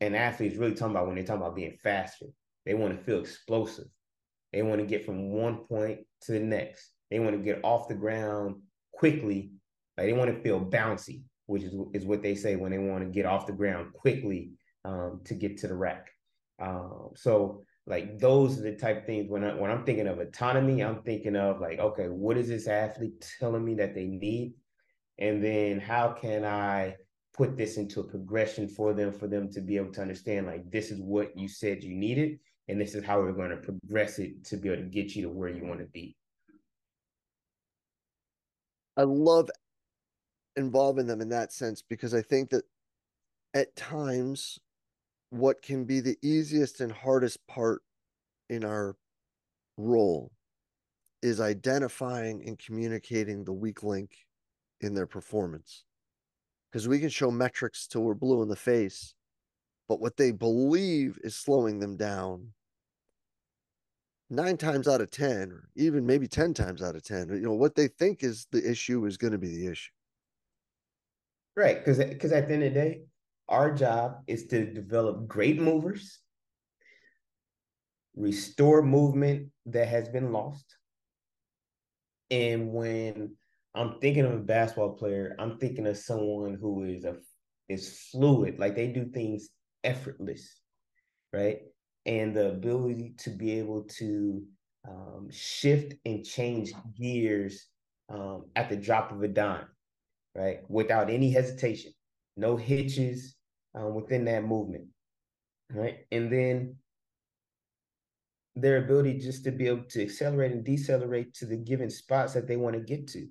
an 0.00 0.14
athlete 0.14 0.52
is 0.52 0.58
really 0.58 0.74
talking 0.74 0.94
about 0.94 1.06
when 1.06 1.16
they're 1.16 1.24
talking 1.24 1.42
about 1.42 1.56
being 1.56 1.76
faster. 1.82 2.26
They 2.64 2.74
want 2.74 2.98
to 2.98 3.04
feel 3.04 3.20
explosive. 3.20 3.86
They 4.52 4.62
want 4.62 4.80
to 4.80 4.86
get 4.86 5.04
from 5.04 5.30
one 5.30 5.58
point 5.58 6.00
to 6.22 6.32
the 6.32 6.40
next. 6.40 6.90
They 7.10 7.18
want 7.18 7.36
to 7.36 7.42
get 7.42 7.64
off 7.64 7.88
the 7.88 7.94
ground 7.94 8.56
quickly. 8.92 9.52
Like 9.96 10.06
they 10.06 10.12
want 10.12 10.34
to 10.34 10.42
feel 10.42 10.60
bouncy, 10.60 11.22
which 11.46 11.62
is, 11.62 11.74
is 11.92 12.04
what 12.04 12.22
they 12.22 12.34
say 12.34 12.56
when 12.56 12.70
they 12.70 12.78
want 12.78 13.04
to 13.04 13.10
get 13.10 13.26
off 13.26 13.46
the 13.46 13.52
ground 13.52 13.92
quickly 13.92 14.52
um, 14.84 15.20
to 15.24 15.34
get 15.34 15.58
to 15.58 15.68
the 15.68 15.76
rack. 15.76 16.10
Um, 16.60 17.10
so 17.14 17.62
like 17.86 18.18
those 18.18 18.58
are 18.58 18.62
the 18.62 18.76
type 18.76 18.98
of 18.98 19.06
things 19.06 19.30
when 19.30 19.44
I 19.44 19.54
when 19.54 19.70
I'm 19.70 19.84
thinking 19.84 20.06
of 20.06 20.18
autonomy, 20.18 20.82
I'm 20.82 21.02
thinking 21.02 21.36
of 21.36 21.60
like, 21.60 21.78
okay, 21.78 22.06
what 22.08 22.36
is 22.36 22.48
this 22.48 22.68
athlete 22.68 23.26
telling 23.38 23.64
me 23.64 23.74
that 23.74 23.94
they 23.94 24.04
need? 24.04 24.54
And 25.18 25.42
then 25.42 25.80
how 25.80 26.12
can 26.12 26.44
I 26.44 26.96
put 27.34 27.56
this 27.56 27.76
into 27.76 28.00
a 28.00 28.04
progression 28.04 28.68
for 28.68 28.92
them 28.92 29.12
for 29.12 29.26
them 29.26 29.50
to 29.52 29.60
be 29.60 29.76
able 29.76 29.92
to 29.92 30.02
understand 30.02 30.46
like 30.46 30.70
this 30.70 30.90
is 30.90 31.00
what 31.00 31.36
you 31.36 31.48
said 31.48 31.82
you 31.82 31.94
needed 31.94 32.38
and 32.70 32.80
this 32.80 32.94
is 32.94 33.04
how 33.04 33.18
we're 33.18 33.32
going 33.32 33.50
to 33.50 33.56
progress 33.56 34.20
it 34.20 34.44
to 34.44 34.56
be 34.56 34.68
able 34.68 34.82
to 34.82 34.88
get 34.88 35.16
you 35.16 35.22
to 35.22 35.28
where 35.28 35.48
you 35.48 35.64
want 35.64 35.80
to 35.80 35.86
be. 35.86 36.16
I 38.96 39.02
love 39.02 39.50
involving 40.54 41.06
them 41.06 41.20
in 41.20 41.28
that 41.30 41.52
sense 41.52 41.82
because 41.82 42.14
I 42.14 42.22
think 42.22 42.50
that 42.50 42.64
at 43.54 43.74
times 43.74 44.60
what 45.30 45.62
can 45.62 45.84
be 45.84 45.98
the 45.98 46.16
easiest 46.22 46.80
and 46.80 46.92
hardest 46.92 47.44
part 47.48 47.82
in 48.48 48.64
our 48.64 48.94
role 49.76 50.30
is 51.22 51.40
identifying 51.40 52.46
and 52.46 52.56
communicating 52.56 53.44
the 53.44 53.52
weak 53.52 53.82
link 53.82 54.12
in 54.80 54.94
their 54.94 55.06
performance. 55.06 55.84
Because 56.70 56.86
we 56.86 57.00
can 57.00 57.08
show 57.08 57.32
metrics 57.32 57.88
till 57.88 58.02
we're 58.02 58.14
blue 58.14 58.42
in 58.42 58.48
the 58.48 58.54
face, 58.54 59.14
but 59.88 60.00
what 60.00 60.16
they 60.16 60.30
believe 60.30 61.18
is 61.24 61.34
slowing 61.34 61.80
them 61.80 61.96
down 61.96 62.52
nine 64.30 64.56
times 64.56 64.88
out 64.88 65.00
of 65.00 65.10
10, 65.10 65.52
or 65.52 65.68
even 65.76 66.06
maybe 66.06 66.28
10 66.28 66.54
times 66.54 66.82
out 66.82 66.96
of 66.96 67.02
10, 67.02 67.28
you 67.30 67.40
know, 67.40 67.52
what 67.52 67.74
they 67.74 67.88
think 67.88 68.22
is 68.22 68.46
the 68.52 68.70
issue 68.70 69.04
is 69.04 69.16
going 69.16 69.32
to 69.32 69.38
be 69.38 69.48
the 69.48 69.66
issue. 69.66 69.90
Right. 71.56 71.78
Because 71.78 71.98
because 71.98 72.32
at 72.32 72.48
the 72.48 72.54
end 72.54 72.62
of 72.62 72.72
the 72.72 72.80
day, 72.80 73.00
our 73.48 73.74
job 73.74 74.22
is 74.26 74.46
to 74.46 74.64
develop 74.64 75.26
great 75.26 75.60
movers, 75.60 76.20
restore 78.16 78.82
movement 78.82 79.48
that 79.66 79.88
has 79.88 80.08
been 80.08 80.32
lost. 80.32 80.76
And 82.30 82.72
when 82.72 83.34
I'm 83.74 83.98
thinking 84.00 84.24
of 84.24 84.32
a 84.32 84.38
basketball 84.38 84.94
player, 84.94 85.34
I'm 85.38 85.58
thinking 85.58 85.86
of 85.86 85.96
someone 85.96 86.54
who 86.54 86.84
is 86.84 87.04
a 87.04 87.16
is 87.68 88.06
fluid, 88.10 88.58
like 88.58 88.74
they 88.74 88.88
do 88.88 89.06
things 89.06 89.48
effortless, 89.84 90.60
right? 91.32 91.60
And 92.06 92.34
the 92.34 92.48
ability 92.50 93.14
to 93.18 93.30
be 93.30 93.58
able 93.58 93.82
to 93.98 94.42
um, 94.88 95.28
shift 95.30 95.94
and 96.06 96.24
change 96.24 96.72
gears 96.98 97.66
um, 98.08 98.46
at 98.56 98.68
the 98.68 98.76
drop 98.76 99.12
of 99.12 99.22
a 99.22 99.28
dime, 99.28 99.66
right? 100.34 100.60
Without 100.68 101.10
any 101.10 101.30
hesitation, 101.30 101.92
no 102.36 102.56
hitches, 102.56 103.36
um, 103.74 103.94
within 103.94 104.24
that 104.24 104.44
movement, 104.44 104.86
right? 105.72 105.98
And 106.10 106.32
then 106.32 106.76
their 108.56 108.78
ability 108.78 109.18
just 109.18 109.44
to 109.44 109.50
be 109.50 109.68
able 109.68 109.84
to 109.84 110.02
accelerate 110.02 110.52
and 110.52 110.64
decelerate 110.64 111.34
to 111.34 111.46
the 111.46 111.56
given 111.56 111.90
spots 111.90 112.34
that 112.34 112.46
they 112.46 112.56
want 112.56 112.74
to 112.74 112.82
get 112.82 113.06
to, 113.08 113.26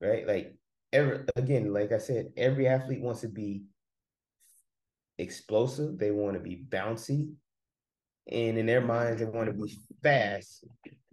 right? 0.00 0.26
Like 0.26 0.56
every 0.92 1.20
again, 1.36 1.72
like 1.72 1.92
I 1.92 1.98
said, 1.98 2.32
every 2.36 2.66
athlete 2.66 3.00
wants 3.00 3.20
to 3.20 3.28
be 3.28 3.62
explosive. 5.18 5.98
They 5.98 6.10
want 6.10 6.34
to 6.34 6.40
be 6.40 6.64
bouncy, 6.68 7.32
and 8.30 8.58
in 8.58 8.66
their 8.66 8.80
minds, 8.80 9.20
they 9.20 9.26
want 9.26 9.46
to 9.46 9.52
be 9.52 9.78
fast. 10.02 10.64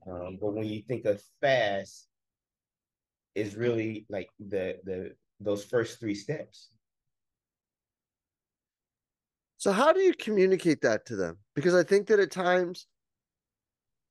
Um, 0.10 0.38
but 0.40 0.54
when 0.54 0.66
you 0.66 0.82
think 0.82 1.06
of 1.06 1.22
fast, 1.42 2.08
is 3.36 3.56
really 3.56 4.06
like 4.10 4.30
the 4.40 4.78
the 4.86 5.12
those 5.40 5.66
first 5.66 6.00
three 6.00 6.16
steps. 6.16 6.70
So 9.58 9.72
how 9.72 9.92
do 9.94 10.00
you 10.00 10.14
communicate 10.14 10.82
that 10.82 11.06
to 11.08 11.16
them? 11.16 11.38
Because 11.56 11.74
I 11.74 11.84
think 11.84 12.08
that 12.08 12.20
at 12.20 12.32
times 12.32 12.88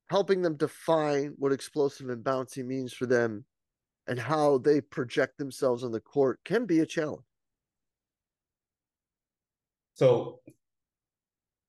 helping 0.09 0.41
them 0.41 0.55
define 0.55 1.33
what 1.37 1.51
explosive 1.51 2.09
and 2.09 2.23
bouncy 2.23 2.63
means 2.63 2.93
for 2.93 3.05
them 3.05 3.45
and 4.07 4.19
how 4.19 4.59
they 4.59 4.81
project 4.81 5.37
themselves 5.37 5.83
on 5.83 5.91
the 5.91 5.99
court 5.99 6.39
can 6.45 6.65
be 6.65 6.79
a 6.79 6.85
challenge. 6.85 7.23
So 9.95 10.41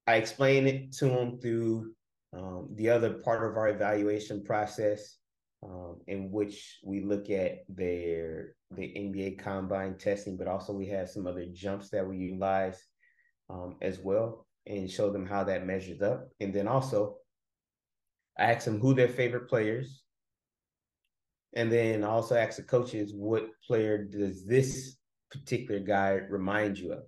I 0.06 0.16
explain 0.16 0.66
it 0.66 0.92
to 0.98 1.06
them 1.06 1.38
through 1.40 1.92
um, 2.32 2.68
the 2.74 2.90
other 2.90 3.14
part 3.14 3.48
of 3.48 3.56
our 3.56 3.68
evaluation 3.68 4.44
process, 4.44 5.16
um, 5.62 6.00
in 6.06 6.30
which 6.30 6.78
we 6.84 7.02
look 7.02 7.30
at 7.30 7.58
their 7.68 8.54
the 8.70 8.82
NBA 8.82 9.38
combine 9.38 9.96
testing, 9.96 10.36
but 10.36 10.48
also 10.48 10.72
we 10.72 10.88
have 10.88 11.08
some 11.08 11.26
other 11.26 11.46
jumps 11.52 11.90
that 11.90 12.06
we 12.06 12.18
utilize 12.18 12.82
um, 13.48 13.76
as 13.80 13.98
well 13.98 14.46
and 14.66 14.90
show 14.90 15.10
them 15.10 15.26
how 15.26 15.44
that 15.44 15.66
measures 15.66 16.02
up. 16.02 16.28
And 16.40 16.52
then 16.52 16.66
also, 16.66 17.16
I 18.38 18.52
ask 18.52 18.64
them 18.64 18.80
who 18.80 18.94
their 18.94 19.08
favorite 19.08 19.48
players, 19.48 20.02
and 21.54 21.70
then 21.70 22.04
also 22.04 22.34
ask 22.36 22.56
the 22.56 22.64
coaches 22.64 23.12
what 23.14 23.48
player 23.66 24.04
does 24.04 24.44
this 24.46 24.96
particular 25.30 25.80
guy 25.80 26.20
remind 26.28 26.78
you 26.78 26.92
of, 26.92 27.04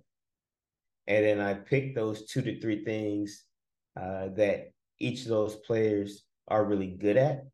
and 1.09 1.25
then 1.25 1.41
I 1.41 1.55
pick 1.55 1.95
those 1.95 2.27
two 2.27 2.43
to 2.43 2.61
three 2.61 2.85
things 2.85 3.43
uh, 3.99 4.29
that 4.35 4.71
each 4.99 5.23
of 5.23 5.29
those 5.29 5.55
players 5.55 6.23
are 6.47 6.63
really 6.63 6.91
good 6.91 7.17
at, 7.17 7.45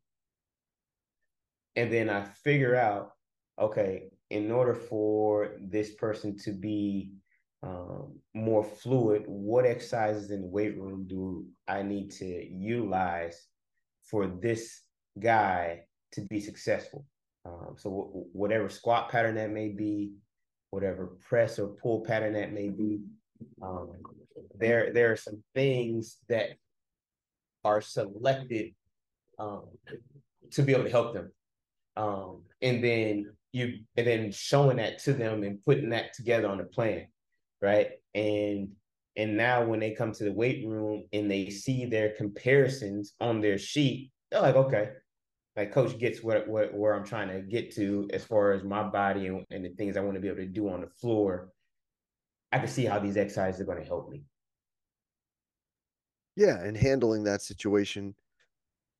and 1.74 1.92
then 1.92 2.10
I 2.10 2.22
figure 2.22 2.76
out, 2.76 3.12
okay, 3.58 4.10
in 4.30 4.50
order 4.50 4.74
for 4.74 5.56
this 5.60 5.94
person 5.94 6.36
to 6.38 6.52
be 6.52 7.12
um, 7.62 8.18
more 8.34 8.62
fluid, 8.62 9.24
what 9.26 9.64
exercises 9.64 10.30
in 10.30 10.42
the 10.42 10.46
weight 10.46 10.78
room 10.78 11.06
do 11.08 11.46
I 11.66 11.82
need 11.82 12.10
to 12.12 12.26
utilize 12.26 13.46
for 14.02 14.26
this 14.26 14.82
guy 15.18 15.84
to 16.12 16.20
be 16.22 16.40
successful? 16.40 17.06
Um, 17.46 17.74
so 17.78 17.90
w- 17.90 18.26
whatever 18.32 18.68
squat 18.68 19.08
pattern 19.08 19.36
that 19.36 19.50
may 19.50 19.68
be, 19.68 20.12
whatever 20.70 21.16
press 21.28 21.58
or 21.58 21.68
pull 21.68 22.02
pattern 22.02 22.34
that 22.34 22.52
may 22.52 22.68
be, 22.68 23.00
um, 23.62 23.90
there 24.58 24.92
there 24.92 25.12
are 25.12 25.16
some 25.16 25.42
things 25.54 26.18
that 26.28 26.50
are 27.64 27.80
selected 27.80 28.74
um, 29.38 29.64
to 30.52 30.62
be 30.62 30.72
able 30.72 30.84
to 30.84 30.90
help 30.90 31.14
them, 31.14 31.32
um, 31.96 32.42
and 32.62 32.82
then 32.82 33.32
you 33.52 33.80
and 33.96 34.06
then 34.06 34.32
showing 34.32 34.76
that 34.78 34.98
to 35.00 35.12
them 35.12 35.42
and 35.42 35.62
putting 35.64 35.90
that 35.90 36.14
together 36.14 36.48
on 36.48 36.60
a 36.60 36.64
plan 36.64 37.06
right? 37.60 37.90
And 38.14 38.68
and 39.16 39.36
now 39.36 39.64
when 39.64 39.80
they 39.80 39.92
come 39.92 40.12
to 40.12 40.24
the 40.24 40.32
weight 40.32 40.66
room 40.66 41.04
and 41.12 41.30
they 41.30 41.48
see 41.48 41.86
their 41.86 42.10
comparisons 42.10 43.14
on 43.20 43.40
their 43.40 43.56
sheet, 43.56 44.10
they're 44.30 44.42
like, 44.42 44.56
okay, 44.56 44.90
like 45.56 45.72
coach 45.72 45.98
gets 45.98 46.22
what, 46.22 46.46
what 46.46 46.74
where 46.74 46.94
I'm 46.94 47.04
trying 47.04 47.28
to 47.28 47.40
get 47.40 47.74
to 47.76 48.08
as 48.12 48.24
far 48.24 48.52
as 48.52 48.62
my 48.62 48.82
body 48.82 49.28
and, 49.28 49.44
and 49.50 49.64
the 49.64 49.70
things 49.70 49.96
I 49.96 50.00
want 50.00 50.16
to 50.16 50.20
be 50.20 50.28
able 50.28 50.38
to 50.38 50.46
do 50.46 50.68
on 50.68 50.82
the 50.82 50.90
floor. 51.00 51.48
I 52.52 52.58
can 52.58 52.68
see 52.68 52.84
how 52.84 52.98
these 52.98 53.16
exercises 53.16 53.60
are 53.60 53.64
going 53.64 53.80
to 53.80 53.86
help 53.86 54.10
me. 54.10 54.24
Yeah, 56.36 56.62
and 56.62 56.76
handling 56.76 57.24
that 57.24 57.42
situation, 57.42 58.14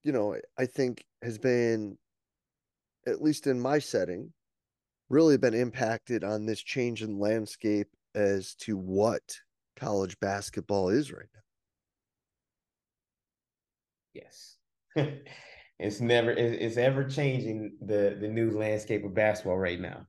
you 0.02 0.12
know, 0.12 0.36
I 0.58 0.66
think 0.66 1.04
has 1.22 1.38
been, 1.38 1.98
at 3.06 3.22
least 3.22 3.46
in 3.46 3.60
my 3.60 3.78
setting, 3.78 4.32
really 5.08 5.36
been 5.36 5.54
impacted 5.54 6.24
on 6.24 6.46
this 6.46 6.62
change 6.62 7.02
in 7.02 7.18
landscape 7.18 7.88
as 8.14 8.54
to 8.56 8.76
what 8.76 9.40
college 9.76 10.18
basketball 10.20 10.88
is 10.88 11.12
right 11.12 11.28
now. 11.34 11.40
Yes. 14.14 14.56
it's 15.78 16.00
never 16.00 16.30
it's 16.30 16.76
ever 16.78 17.04
changing 17.04 17.76
the 17.82 18.16
the 18.20 18.28
new 18.28 18.50
landscape 18.50 19.04
of 19.04 19.14
basketball 19.14 19.58
right 19.58 19.80
now. 19.80 20.06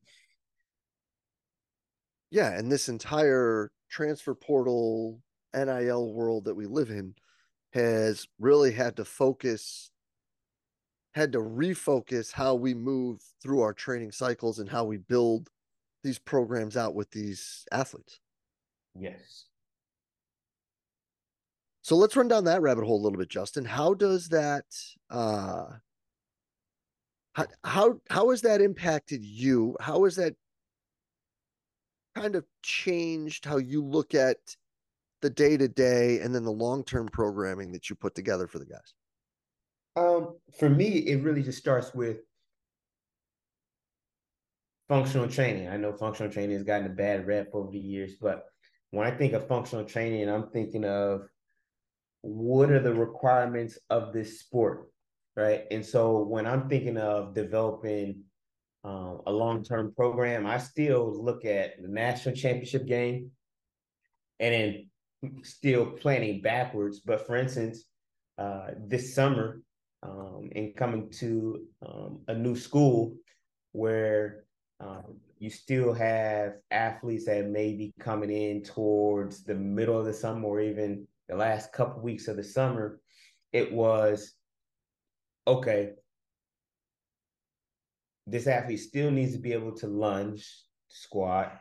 Yeah, 2.29 2.51
and 2.57 2.71
this 2.71 2.89
entire 2.89 3.71
transfer 3.89 4.35
portal 4.35 5.21
NIL 5.55 6.13
world 6.13 6.45
that 6.45 6.55
we 6.55 6.65
live 6.65 6.89
in 6.89 7.15
has 7.73 8.27
really 8.39 8.71
had 8.71 8.97
to 8.97 9.05
focus 9.05 9.91
had 11.13 11.31
to 11.31 11.39
refocus 11.39 12.31
how 12.31 12.53
we 12.53 12.75
move 12.75 13.19
through 13.41 13.61
our 13.61 13.73
training 13.73 14.11
cycles 14.11 14.59
and 14.59 14.69
how 14.69 14.83
we 14.83 14.97
build 14.97 15.49
these 16.03 16.19
programs 16.19 16.77
out 16.77 16.93
with 16.93 17.09
these 17.09 17.65
athletes. 17.71 18.19
Yes. 18.93 19.45
So 21.81 21.95
let's 21.95 22.15
run 22.15 22.27
down 22.27 22.43
that 22.43 22.61
rabbit 22.61 22.85
hole 22.85 23.01
a 23.01 23.03
little 23.03 23.17
bit, 23.17 23.29
Justin. 23.29 23.65
How 23.65 23.93
does 23.93 24.29
that 24.29 24.65
uh 25.09 25.65
how 27.33 27.45
how 27.63 28.01
how 28.09 28.29
has 28.29 28.41
that 28.41 28.61
impacted 28.61 29.23
you? 29.23 29.75
How 29.79 30.03
has 30.03 30.17
that 30.17 30.35
kind 32.19 32.35
of 32.35 32.45
changed 32.63 33.45
how 33.45 33.57
you 33.57 33.83
look 33.83 34.15
at 34.15 34.37
the 35.21 35.29
day 35.29 35.57
to 35.57 35.67
day 35.67 36.19
and 36.19 36.33
then 36.33 36.43
the 36.43 36.51
long 36.51 36.83
term 36.83 37.07
programming 37.07 37.71
that 37.71 37.89
you 37.89 37.95
put 37.95 38.15
together 38.15 38.47
for 38.47 38.59
the 38.59 38.65
guys? 38.65 38.93
Um, 39.95 40.37
for 40.59 40.69
me, 40.69 40.87
it 40.87 41.23
really 41.23 41.43
just 41.43 41.57
starts 41.57 41.93
with 41.93 42.19
functional 44.87 45.27
training. 45.27 45.67
I 45.69 45.77
know 45.77 45.91
functional 45.91 46.31
training 46.31 46.55
has 46.55 46.63
gotten 46.63 46.85
a 46.85 46.89
bad 46.89 47.27
rep 47.27 47.49
over 47.53 47.71
the 47.71 47.79
years, 47.79 48.13
but 48.21 48.45
when 48.91 49.07
I 49.07 49.11
think 49.11 49.33
of 49.33 49.47
functional 49.47 49.85
training, 49.85 50.29
I'm 50.29 50.49
thinking 50.49 50.85
of 50.85 51.27
what 52.21 52.71
are 52.71 52.81
the 52.81 52.93
requirements 52.93 53.77
of 53.89 54.13
this 54.13 54.39
sport, 54.39 54.89
right? 55.35 55.63
And 55.71 55.85
so 55.85 56.23
when 56.23 56.45
I'm 56.45 56.69
thinking 56.69 56.97
of 56.97 57.33
developing 57.33 58.23
um, 58.83 59.21
a 59.25 59.31
long 59.31 59.63
term 59.63 59.93
program, 59.95 60.45
I 60.45 60.57
still 60.57 61.23
look 61.23 61.45
at 61.45 61.81
the 61.81 61.87
national 61.87 62.35
championship 62.35 62.85
game 62.85 63.31
and 64.39 64.53
then 64.53 64.89
still 65.43 65.85
planning 65.85 66.41
backwards. 66.41 66.99
But 66.99 67.25
for 67.25 67.35
instance, 67.35 67.85
uh, 68.37 68.67
this 68.77 69.13
summer, 69.15 69.61
um, 70.03 70.49
and 70.55 70.75
coming 70.75 71.09
to 71.19 71.65
um, 71.85 72.19
a 72.27 72.33
new 72.33 72.55
school 72.55 73.15
where 73.71 74.43
um, 74.79 75.17
you 75.39 75.49
still 75.49 75.93
have 75.93 76.53
athletes 76.71 77.25
that 77.25 77.47
may 77.47 77.73
be 77.73 77.93
coming 77.99 78.29
in 78.29 78.63
towards 78.63 79.43
the 79.43 79.55
middle 79.55 79.99
of 79.99 80.05
the 80.05 80.13
summer 80.13 80.47
or 80.47 80.61
even 80.61 81.07
the 81.27 81.35
last 81.35 81.73
couple 81.73 82.01
weeks 82.01 82.27
of 82.27 82.37
the 82.37 82.43
summer, 82.43 82.99
it 83.51 83.71
was 83.71 84.33
okay. 85.47 85.91
This 88.27 88.45
athlete 88.45 88.81
still 88.81 89.09
needs 89.09 89.33
to 89.33 89.39
be 89.39 89.53
able 89.53 89.71
to 89.77 89.87
lunge, 89.87 90.45
squat, 90.89 91.59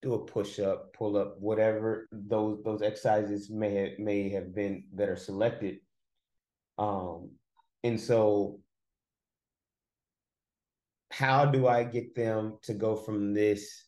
do 0.00 0.14
a 0.14 0.24
push 0.24 0.60
up, 0.60 0.92
pull 0.92 1.16
up, 1.16 1.36
whatever 1.40 2.08
those 2.12 2.62
those 2.64 2.82
exercises 2.82 3.50
may 3.50 3.74
have, 3.74 3.98
may 3.98 4.28
have 4.30 4.54
been 4.54 4.84
that 4.94 5.08
are 5.08 5.16
selected. 5.16 5.78
Um, 6.78 7.30
and 7.82 8.00
so 8.00 8.60
how 11.10 11.44
do 11.44 11.66
I 11.66 11.84
get 11.84 12.14
them 12.14 12.58
to 12.62 12.74
go 12.74 12.96
from 12.96 13.34
this 13.34 13.84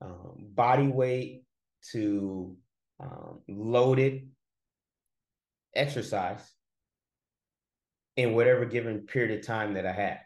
um, 0.00 0.46
body 0.54 0.88
weight 0.88 1.44
to 1.92 2.56
um, 3.00 3.40
loaded 3.48 4.28
exercise 5.74 6.52
in 8.16 8.34
whatever 8.34 8.64
given 8.64 9.06
period 9.06 9.38
of 9.38 9.46
time 9.46 9.74
that 9.74 9.86
I 9.86 9.92
had 9.92 10.20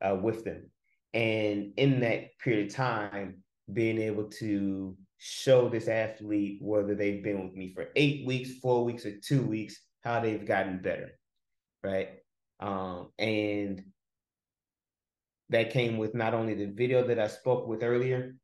uh, 0.00 0.14
with 0.16 0.44
them. 0.44 0.70
And 1.16 1.72
in 1.78 2.00
that 2.00 2.38
period 2.38 2.66
of 2.66 2.74
time, 2.74 3.42
being 3.72 3.98
able 3.98 4.24
to 4.24 4.94
show 5.16 5.66
this 5.66 5.88
athlete, 5.88 6.58
whether 6.60 6.94
they've 6.94 7.24
been 7.24 7.42
with 7.42 7.54
me 7.54 7.72
for 7.72 7.86
eight 7.96 8.26
weeks, 8.26 8.58
four 8.58 8.84
weeks, 8.84 9.06
or 9.06 9.16
two 9.16 9.42
weeks, 9.42 9.80
how 10.04 10.20
they've 10.20 10.44
gotten 10.44 10.82
better. 10.82 11.12
Right. 11.82 12.10
Um, 12.60 13.12
and 13.18 13.82
that 15.48 15.70
came 15.70 15.96
with 15.96 16.14
not 16.14 16.34
only 16.34 16.52
the 16.52 16.66
video 16.66 17.06
that 17.06 17.18
I 17.18 17.28
spoke 17.28 17.66
with 17.66 17.82
earlier, 17.82 18.36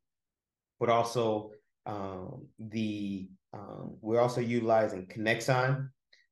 but 0.81 0.89
also 0.89 1.51
um, 1.85 2.47
the 2.59 3.29
um, 3.53 3.99
we're 4.01 4.21
also 4.21 4.41
utilizing 4.41 5.09
Kinexon. 5.09 5.91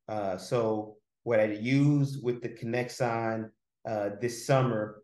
Uh, 0.09 0.38
so 0.38 0.96
what 1.24 1.38
I 1.38 1.44
used 1.44 2.24
with 2.24 2.40
the 2.40 2.48
Kinexon 2.48 3.50
uh, 3.87 4.09
this 4.22 4.46
summer 4.46 5.03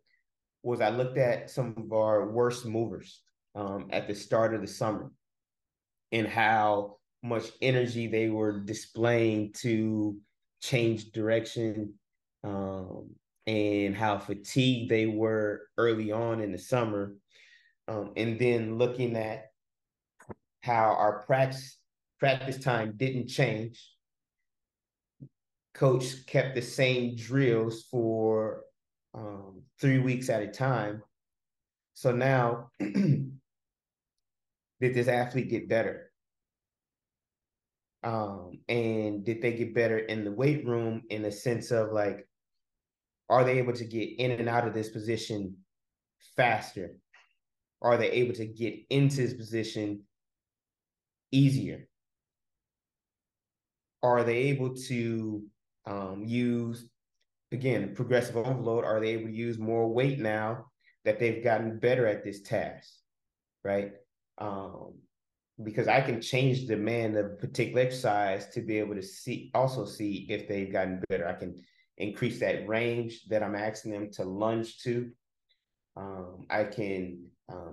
was 0.66 0.80
I 0.80 0.90
looked 0.90 1.16
at 1.16 1.48
some 1.48 1.74
of 1.76 1.92
our 1.92 2.28
worst 2.28 2.66
movers 2.66 3.22
um, 3.54 3.86
at 3.90 4.08
the 4.08 4.14
start 4.16 4.52
of 4.52 4.60
the 4.60 4.66
summer 4.66 5.12
and 6.10 6.26
how 6.26 6.96
much 7.22 7.44
energy 7.62 8.08
they 8.08 8.28
were 8.30 8.58
displaying 8.58 9.52
to 9.58 10.16
change 10.60 11.12
direction 11.12 11.94
um, 12.42 13.10
and 13.46 13.94
how 13.94 14.18
fatigued 14.18 14.90
they 14.90 15.06
were 15.06 15.62
early 15.78 16.10
on 16.10 16.40
in 16.40 16.50
the 16.50 16.58
summer. 16.58 17.14
Um, 17.86 18.12
and 18.16 18.36
then 18.36 18.76
looking 18.76 19.16
at 19.16 19.44
how 20.62 20.96
our 20.98 21.22
practice 21.26 21.78
practice 22.18 22.58
time 22.58 22.94
didn't 22.96 23.28
change. 23.28 23.88
Coach 25.74 26.26
kept 26.26 26.56
the 26.56 26.62
same 26.62 27.14
drills 27.14 27.84
for 27.88 28.65
um, 29.16 29.62
three 29.80 29.98
weeks 29.98 30.28
at 30.28 30.42
a 30.42 30.48
time. 30.48 31.02
So 31.94 32.12
now, 32.12 32.70
did 32.78 33.32
this 34.80 35.08
athlete 35.08 35.48
get 35.48 35.68
better? 35.68 36.12
Um, 38.04 38.60
and 38.68 39.24
did 39.24 39.42
they 39.42 39.54
get 39.54 39.74
better 39.74 39.98
in 39.98 40.24
the 40.24 40.30
weight 40.30 40.64
room 40.66 41.02
in 41.10 41.22
the 41.22 41.32
sense 41.32 41.70
of 41.70 41.92
like, 41.92 42.28
are 43.28 43.42
they 43.42 43.58
able 43.58 43.72
to 43.72 43.84
get 43.84 44.18
in 44.18 44.30
and 44.30 44.48
out 44.48 44.68
of 44.68 44.74
this 44.74 44.90
position 44.90 45.56
faster? 46.36 46.98
Are 47.82 47.96
they 47.96 48.10
able 48.10 48.34
to 48.34 48.46
get 48.46 48.74
into 48.90 49.16
this 49.16 49.34
position 49.34 50.02
easier? 51.32 51.88
Are 54.02 54.22
they 54.22 54.36
able 54.36 54.74
to 54.74 55.42
um, 55.86 56.22
use, 56.24 56.86
again, 57.52 57.94
progressive 57.94 58.36
overload? 58.36 58.84
Are 58.84 59.00
they 59.00 59.10
able 59.10 59.28
to 59.28 59.34
use 59.34 59.58
more 59.58 59.88
weight 59.88 60.18
now 60.18 60.66
that 61.04 61.18
they've 61.18 61.42
gotten 61.42 61.78
better 61.78 62.06
at 62.06 62.24
this 62.24 62.42
task? 62.42 62.90
Right? 63.64 63.92
Um, 64.38 64.94
because 65.62 65.88
I 65.88 66.00
can 66.02 66.20
change 66.20 66.60
the 66.60 66.76
demand 66.76 67.16
of 67.16 67.38
particular 67.38 67.80
exercise 67.80 68.48
to 68.48 68.60
be 68.60 68.78
able 68.78 68.94
to 68.94 69.02
see 69.02 69.50
also 69.54 69.86
see 69.86 70.26
if 70.28 70.48
they've 70.48 70.72
gotten 70.72 71.02
better. 71.08 71.26
I 71.26 71.32
can 71.32 71.62
increase 71.96 72.40
that 72.40 72.68
range 72.68 73.22
that 73.30 73.42
I'm 73.42 73.54
asking 73.54 73.92
them 73.92 74.10
to 74.12 74.24
lunge 74.24 74.82
to. 74.82 75.10
Um, 75.96 76.46
I 76.50 76.64
can 76.64 77.26
um, 77.48 77.72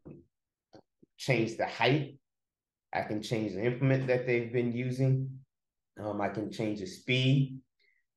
change 1.17 1.57
the 1.57 1.65
height. 1.65 2.17
I 2.93 3.01
can 3.01 3.21
change 3.21 3.53
the 3.53 3.65
implement 3.65 4.07
that 4.07 4.25
they've 4.25 4.53
been 4.53 4.71
using. 4.71 5.39
Um, 5.99 6.21
I 6.21 6.29
can 6.29 6.51
change 6.51 6.79
the 6.79 6.85
speed. 6.85 7.59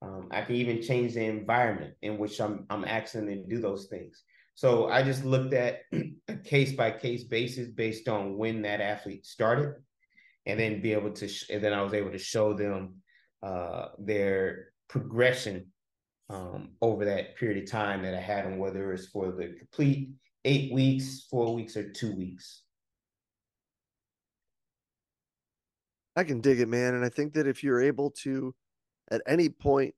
Um, 0.07 0.29
I 0.31 0.43
can 0.43 0.55
even 0.55 0.83
change 0.83 1.15
the 1.15 1.25
environment 1.25 1.95
in 2.03 2.17
which 2.19 2.41
I'm 2.41 2.65
I'm 2.71 2.85
asking 2.85 3.27
them 3.27 3.43
to 3.43 3.49
do 3.49 3.61
those 3.61 3.87
things. 3.87 4.23
So 4.55 4.89
I 4.89 5.03
just 5.03 5.25
looked 5.25 5.53
at 5.53 5.81
a 6.29 6.37
case 6.37 6.73
by 6.73 6.93
case 6.93 7.25
basis 7.25 7.69
based 7.69 8.09
on 8.09 8.39
when 8.39 8.63
that 8.63 8.81
athlete 8.81 9.27
started, 9.27 9.75
and 10.47 10.61
then 10.61 10.81
be 10.81 10.93
able 10.93 11.11
to 11.13 11.29
sh- 11.29 11.51
and 11.51 11.63
then 11.63 11.73
I 11.73 11.83
was 11.83 11.93
able 11.93 12.13
to 12.13 12.19
show 12.19 12.55
them 12.55 13.03
uh, 13.43 13.89
their 13.99 14.69
progression 14.89 15.73
um, 16.31 16.71
over 16.81 17.05
that 17.07 17.37
period 17.37 17.65
of 17.65 17.71
time 17.71 18.03
that 18.03 18.15
I 18.15 18.21
had 18.21 18.45
them, 18.45 18.59
whether 18.59 18.93
it's 18.93 19.07
for 19.07 19.33
the 19.33 19.55
complete 19.59 20.11
eight 20.45 20.73
weeks, 20.73 21.27
four 21.29 21.53
weeks, 21.55 21.77
or 21.77 21.91
two 21.91 22.15
weeks. 22.15 22.63
I 26.15 26.25
can 26.25 26.41
dig 26.41 26.61
it, 26.61 26.69
man. 26.69 26.95
And 26.95 27.05
I 27.05 27.09
think 27.09 27.35
that 27.35 27.47
if 27.47 27.63
you're 27.63 27.83
able 27.83 28.11
to, 28.23 28.55
at 29.11 29.23
any 29.27 29.49
point, 29.49 29.95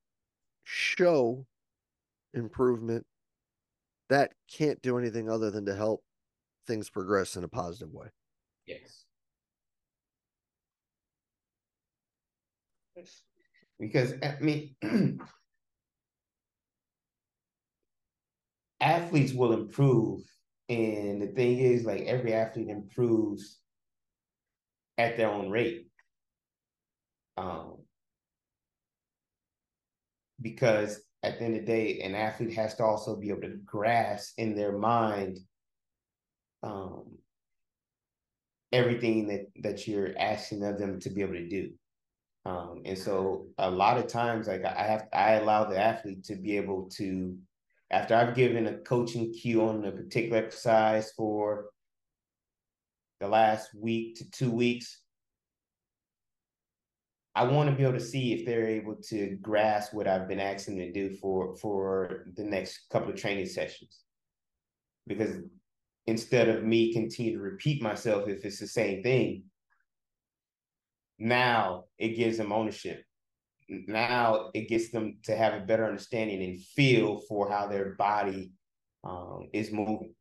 show 0.64 1.46
improvement, 2.34 3.06
that 4.08 4.32
can't 4.50 4.80
do 4.82 4.98
anything 4.98 5.30
other 5.30 5.50
than 5.50 5.66
to 5.66 5.74
help 5.74 6.02
things 6.66 6.90
progress 6.90 7.36
in 7.36 7.44
a 7.44 7.48
positive 7.48 7.92
way. 7.92 8.08
Yes. 8.66 9.04
Because 13.78 14.14
I 14.22 14.36
mean, 14.40 14.74
athletes 18.80 19.32
will 19.32 19.52
improve. 19.52 20.22
And 20.68 21.22
the 21.22 21.28
thing 21.28 21.58
is, 21.58 21.84
like 21.84 22.02
every 22.02 22.34
athlete 22.34 22.68
improves 22.68 23.58
at 24.98 25.16
their 25.16 25.30
own 25.30 25.48
rate. 25.48 25.86
Um, 27.38 27.78
because 30.40 31.00
at 31.22 31.38
the 31.38 31.44
end 31.44 31.56
of 31.56 31.60
the 31.62 31.66
day, 31.66 32.00
an 32.00 32.14
athlete 32.14 32.54
has 32.54 32.74
to 32.76 32.84
also 32.84 33.16
be 33.16 33.30
able 33.30 33.42
to 33.42 33.58
grasp 33.64 34.34
in 34.38 34.54
their 34.54 34.76
mind 34.76 35.38
um, 36.62 37.18
everything 38.72 39.28
that 39.28 39.46
that 39.62 39.86
you're 39.86 40.16
asking 40.18 40.64
of 40.64 40.78
them 40.78 41.00
to 41.00 41.10
be 41.10 41.22
able 41.22 41.34
to 41.34 41.48
do. 41.48 41.70
Um, 42.44 42.82
and 42.84 42.96
so 42.96 43.48
a 43.58 43.70
lot 43.70 43.98
of 43.98 44.06
times, 44.06 44.46
like 44.46 44.64
I 44.64 44.82
have, 44.82 45.08
I 45.12 45.32
allow 45.34 45.64
the 45.64 45.78
athlete 45.78 46.24
to 46.24 46.36
be 46.36 46.56
able 46.56 46.88
to 46.90 47.36
after 47.90 48.14
I've 48.14 48.34
given 48.34 48.66
a 48.66 48.78
coaching 48.78 49.32
cue 49.32 49.66
on 49.66 49.84
a 49.84 49.92
particular 49.92 50.38
exercise 50.38 51.12
for 51.12 51.66
the 53.20 53.28
last 53.28 53.70
week 53.74 54.16
to 54.16 54.30
two 54.30 54.50
weeks, 54.50 55.00
I 57.38 57.44
want 57.44 57.70
to 57.70 57.76
be 57.76 57.84
able 57.84 57.92
to 57.92 58.00
see 58.00 58.32
if 58.32 58.44
they're 58.44 58.66
able 58.66 58.96
to 59.10 59.38
grasp 59.40 59.94
what 59.94 60.08
I've 60.08 60.26
been 60.26 60.40
asking 60.40 60.76
them 60.76 60.92
to 60.92 61.08
do 61.08 61.14
for 61.18 61.54
for 61.54 62.26
the 62.34 62.42
next 62.42 62.88
couple 62.90 63.10
of 63.10 63.14
training 63.14 63.46
sessions. 63.46 64.00
Because 65.06 65.36
instead 66.08 66.48
of 66.48 66.64
me 66.64 66.92
continue 66.92 67.34
to 67.34 67.40
repeat 67.40 67.80
myself 67.80 68.28
if 68.28 68.44
it's 68.44 68.58
the 68.58 68.66
same 68.66 69.04
thing, 69.04 69.44
now 71.20 71.84
it 71.96 72.16
gives 72.16 72.38
them 72.38 72.50
ownership. 72.50 73.04
Now 73.68 74.50
it 74.52 74.68
gets 74.68 74.90
them 74.90 75.18
to 75.26 75.36
have 75.36 75.54
a 75.54 75.64
better 75.64 75.86
understanding 75.86 76.42
and 76.42 76.60
feel 76.60 77.20
for 77.28 77.48
how 77.48 77.68
their 77.68 77.94
body 77.94 78.50
um, 79.04 79.48
is 79.52 79.70
moving, 79.70 80.12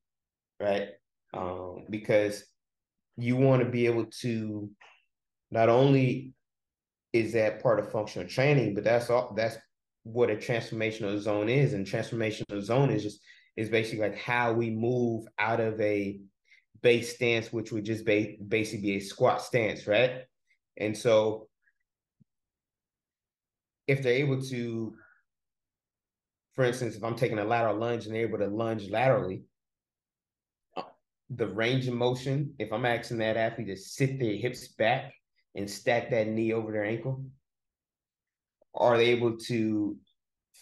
right? 0.59 0.89
Um, 1.33 1.85
because 1.89 2.43
you 3.15 3.37
want 3.37 3.63
to 3.63 3.69
be 3.69 3.87
able 3.87 4.05
to 4.21 4.69
not 5.49 5.69
only 5.69 6.35
is 7.19 7.33
that 7.33 7.61
part 7.61 7.79
of 7.79 7.91
functional 7.91 8.27
training, 8.27 8.75
but 8.75 8.83
that's 8.83 9.09
all 9.09 9.33
that's 9.35 9.57
what 10.03 10.29
a 10.29 10.35
transformational 10.35 11.19
zone 11.19 11.49
is. 11.49 11.73
And 11.73 11.85
transformational 11.85 12.61
zone 12.61 12.89
is 12.89 13.03
just 13.03 13.19
is 13.55 13.69
basically 13.69 14.07
like 14.07 14.17
how 14.17 14.53
we 14.53 14.69
move 14.69 15.25
out 15.39 15.59
of 15.59 15.79
a 15.81 16.19
base 16.81 17.15
stance, 17.15 17.51
which 17.51 17.71
would 17.71 17.85
just 17.85 18.05
ba- 18.05 18.35
basically 18.47 18.81
be 18.81 18.97
a 18.97 18.99
squat 18.99 19.41
stance, 19.41 19.87
right? 19.87 20.21
And 20.77 20.95
so 20.95 21.47
if 23.87 24.03
they're 24.03 24.13
able 24.13 24.41
to, 24.43 24.95
for 26.53 26.65
instance, 26.65 26.95
if 26.95 27.03
I'm 27.03 27.15
taking 27.15 27.39
a 27.39 27.45
lateral 27.45 27.77
lunge 27.77 28.05
and 28.05 28.13
they're 28.13 28.27
able 28.27 28.39
to 28.39 28.47
lunge 28.47 28.89
laterally, 28.89 29.43
uh, 30.75 30.83
the 31.29 31.47
range 31.47 31.87
of 31.87 31.95
motion, 31.95 32.53
if 32.59 32.71
I'm 32.71 32.85
asking 32.85 33.17
that 33.17 33.37
athlete 33.37 33.67
to 33.67 33.75
sit 33.75 34.19
their 34.19 34.35
hips 34.35 34.67
back 34.67 35.13
and 35.55 35.69
stack 35.69 36.09
that 36.11 36.27
knee 36.27 36.53
over 36.53 36.71
their 36.71 36.85
ankle, 36.85 37.23
are 38.75 38.97
they 38.97 39.07
able 39.07 39.37
to 39.37 39.97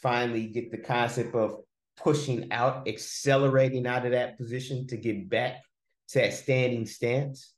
finally 0.02 0.48
get 0.48 0.72
the 0.72 0.78
concept 0.78 1.36
of 1.36 1.58
pushing 1.98 2.52
out, 2.52 2.88
accelerating 2.88 3.88
out 3.88 4.06
of 4.06 4.12
that 4.12 4.38
position 4.38 4.88
to 4.88 4.98
get 4.98 5.30
back 5.30 5.62
to 6.10 6.20
that 6.20 6.34
standing 6.34 6.86
stance? 6.86 7.54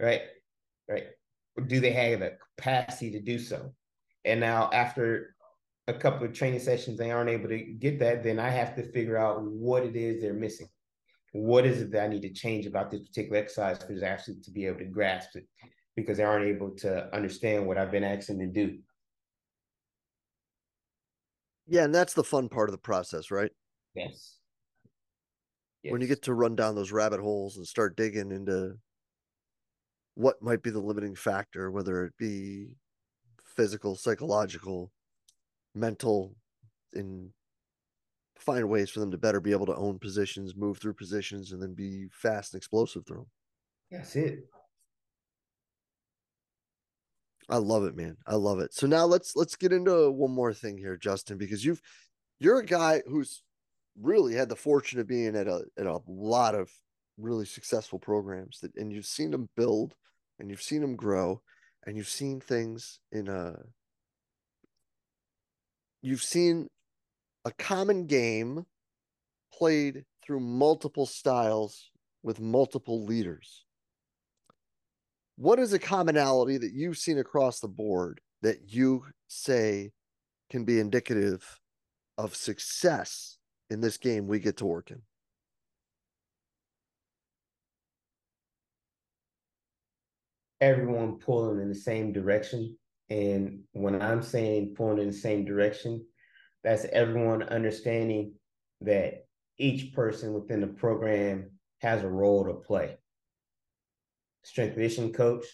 Right? 0.00 0.22
Right. 0.88 1.06
Or 1.56 1.64
do 1.64 1.80
they 1.80 1.92
have 1.92 2.20
the 2.20 2.36
capacity 2.56 3.12
to 3.12 3.20
do 3.20 3.38
so? 3.38 3.72
And 4.24 4.40
now 4.40 4.70
after 4.72 5.34
a 5.88 5.94
couple 5.94 6.26
of 6.26 6.32
training 6.32 6.60
sessions, 6.60 6.98
they 6.98 7.10
aren't 7.10 7.30
able 7.30 7.48
to 7.48 7.58
get 7.58 7.98
that, 8.00 8.22
then 8.22 8.38
I 8.38 8.50
have 8.50 8.74
to 8.76 8.82
figure 8.82 9.16
out 9.16 9.42
what 9.42 9.84
it 9.84 9.96
is 9.96 10.20
they're 10.20 10.34
missing. 10.34 10.68
What 11.32 11.66
is 11.66 11.80
it 11.80 11.92
that 11.92 12.04
I 12.04 12.08
need 12.08 12.22
to 12.22 12.32
change 12.32 12.66
about 12.66 12.90
this 12.90 13.06
particular 13.06 13.38
exercise 13.38 13.78
for 13.78 14.04
athlete 14.04 14.42
to 14.44 14.50
be 14.50 14.66
able 14.66 14.78
to 14.78 14.84
grasp 14.86 15.36
it 15.36 15.46
because 15.96 16.18
they 16.18 16.24
aren't 16.24 16.46
able 16.46 16.70
to 16.70 17.14
understand 17.14 17.66
what 17.66 17.78
I've 17.78 17.90
been 17.90 18.04
asking 18.04 18.38
them 18.38 18.52
to 18.52 18.66
do. 18.66 18.78
Yeah, 21.66 21.84
and 21.84 21.94
that's 21.94 22.14
the 22.14 22.22
fun 22.22 22.48
part 22.48 22.68
of 22.68 22.72
the 22.72 22.78
process, 22.78 23.30
right? 23.30 23.50
Yes. 23.94 24.36
yes. 25.82 25.90
When 25.90 26.00
you 26.00 26.06
get 26.06 26.22
to 26.22 26.34
run 26.34 26.54
down 26.54 26.76
those 26.76 26.92
rabbit 26.92 27.20
holes 27.20 27.56
and 27.56 27.66
start 27.66 27.96
digging 27.96 28.30
into 28.30 28.76
what 30.14 30.40
might 30.42 30.62
be 30.62 30.70
the 30.70 30.80
limiting 30.80 31.16
factor, 31.16 31.70
whether 31.70 32.04
it 32.04 32.12
be 32.18 32.68
physical, 33.44 33.96
psychological, 33.96 34.92
mental, 35.74 36.36
and 36.92 37.30
find 38.38 38.68
ways 38.68 38.90
for 38.90 39.00
them 39.00 39.10
to 39.10 39.18
better 39.18 39.40
be 39.40 39.50
able 39.50 39.66
to 39.66 39.74
own 39.74 39.98
positions, 39.98 40.54
move 40.54 40.78
through 40.78 40.94
positions, 40.94 41.52
and 41.52 41.60
then 41.60 41.74
be 41.74 42.06
fast 42.12 42.52
and 42.52 42.58
explosive 42.58 43.04
through 43.06 43.16
them. 43.16 43.26
That's 43.90 44.14
it. 44.14 44.48
I 47.48 47.58
love 47.58 47.84
it, 47.84 47.96
man. 47.96 48.16
I 48.26 48.34
love 48.34 48.58
it. 48.58 48.74
So 48.74 48.86
now 48.86 49.04
let's 49.04 49.36
let's 49.36 49.56
get 49.56 49.72
into 49.72 50.10
one 50.10 50.32
more 50.32 50.52
thing 50.52 50.76
here, 50.78 50.96
Justin, 50.96 51.38
because 51.38 51.64
you've 51.64 51.80
you're 52.40 52.58
a 52.58 52.66
guy 52.66 53.02
who's 53.06 53.42
really 54.00 54.34
had 54.34 54.48
the 54.48 54.56
fortune 54.56 55.00
of 55.00 55.06
being 55.06 55.36
at 55.36 55.46
a 55.46 55.64
at 55.78 55.86
a 55.86 56.00
lot 56.06 56.54
of 56.54 56.70
really 57.18 57.46
successful 57.46 57.98
programs 57.98 58.60
that 58.60 58.74
and 58.76 58.92
you've 58.92 59.06
seen 59.06 59.30
them 59.30 59.48
build 59.56 59.94
and 60.38 60.50
you've 60.50 60.62
seen 60.62 60.80
them 60.80 60.96
grow 60.96 61.40
and 61.86 61.96
you've 61.96 62.08
seen 62.08 62.40
things 62.40 63.00
in 63.12 63.28
a 63.28 63.56
you've 66.02 66.22
seen 66.22 66.68
a 67.44 67.52
common 67.52 68.06
game 68.06 68.66
played 69.52 70.04
through 70.22 70.40
multiple 70.40 71.06
styles 71.06 71.90
with 72.22 72.40
multiple 72.40 73.04
leaders 73.04 73.65
what 75.36 75.58
is 75.58 75.72
a 75.72 75.78
commonality 75.78 76.56
that 76.58 76.72
you've 76.72 76.98
seen 76.98 77.18
across 77.18 77.60
the 77.60 77.68
board 77.68 78.20
that 78.42 78.72
you 78.72 79.04
say 79.28 79.92
can 80.50 80.64
be 80.64 80.80
indicative 80.80 81.58
of 82.16 82.34
success 82.34 83.36
in 83.68 83.80
this 83.80 83.98
game 83.98 84.26
we 84.26 84.40
get 84.40 84.56
to 84.58 84.66
work 84.66 84.90
in? 84.90 85.02
Everyone 90.62 91.18
pulling 91.18 91.60
in 91.60 91.68
the 91.68 91.74
same 91.74 92.14
direction. 92.14 92.78
And 93.10 93.60
when 93.72 94.00
I'm 94.00 94.22
saying 94.22 94.74
pulling 94.74 94.98
in 94.98 95.08
the 95.08 95.12
same 95.12 95.44
direction, 95.44 96.06
that's 96.64 96.86
everyone 96.86 97.42
understanding 97.42 98.32
that 98.80 99.26
each 99.58 99.92
person 99.92 100.32
within 100.32 100.62
the 100.62 100.66
program 100.66 101.50
has 101.82 102.02
a 102.02 102.08
role 102.08 102.46
to 102.46 102.54
play 102.54 102.96
strength 104.46 104.74
conditioning 104.74 105.12
coach. 105.12 105.44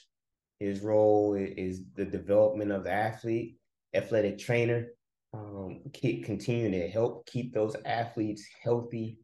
His 0.61 0.81
role 0.81 1.35
is 1.35 1.81
the 1.97 2.05
development 2.05 2.71
of 2.71 2.85
the 2.85 2.93
athlete, 2.93 3.57
athletic 3.95 4.39
trainer, 4.39 4.89
um, 5.33 5.81
keep 5.95 6.27
continuing 6.27 6.73
to 6.73 6.89
help 6.89 7.27
keep 7.27 7.55
those 7.55 7.75
athletes 7.87 8.47
healthy 8.63 9.19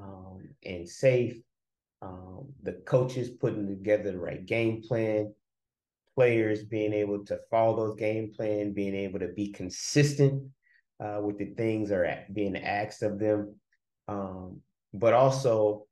um, 0.00 0.48
and 0.64 0.88
safe. 0.88 1.36
Um, 2.00 2.48
the 2.62 2.72
coaches 2.86 3.28
putting 3.28 3.68
together 3.68 4.10
the 4.10 4.18
right 4.18 4.44
game 4.44 4.80
plan, 4.80 5.34
players 6.14 6.64
being 6.64 6.94
able 6.94 7.22
to 7.26 7.38
follow 7.50 7.76
those 7.76 7.96
game 7.96 8.32
plan, 8.34 8.72
being 8.72 8.94
able 8.94 9.18
to 9.18 9.28
be 9.28 9.52
consistent 9.52 10.42
uh, 10.98 11.20
with 11.22 11.36
the 11.36 11.52
things 11.56 11.92
are 11.92 12.24
being 12.32 12.56
asked 12.56 13.02
of 13.02 13.18
them, 13.18 13.54
um, 14.08 14.62
but 14.94 15.12
also 15.12 15.86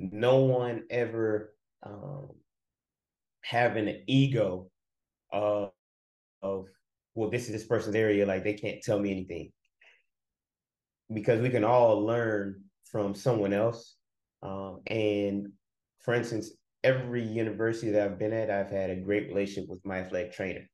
no 0.00 0.38
one 0.38 0.82
ever 0.90 1.54
um, 1.84 2.30
having 3.42 3.88
an 3.88 4.02
ego 4.06 4.70
of 5.32 5.70
of 6.42 6.66
well, 7.14 7.30
this 7.30 7.46
is 7.46 7.52
this 7.52 7.66
person's 7.66 7.96
area, 7.96 8.24
like 8.24 8.44
they 8.44 8.54
can't 8.54 8.82
tell 8.82 8.98
me 8.98 9.10
anything. 9.10 9.50
Because 11.12 11.40
we 11.40 11.50
can 11.50 11.64
all 11.64 12.04
learn 12.04 12.62
from 12.84 13.14
someone 13.14 13.52
else. 13.52 13.96
Um, 14.42 14.80
and 14.86 15.48
for 16.00 16.14
instance, 16.14 16.50
every 16.84 17.22
university 17.22 17.90
that 17.92 18.04
I've 18.04 18.18
been 18.18 18.32
at, 18.32 18.50
I've 18.50 18.70
had 18.70 18.90
a 18.90 18.96
great 18.96 19.28
relationship 19.28 19.68
with 19.68 19.84
my 19.84 19.98
athletic 19.98 20.32
trainer. 20.32 20.68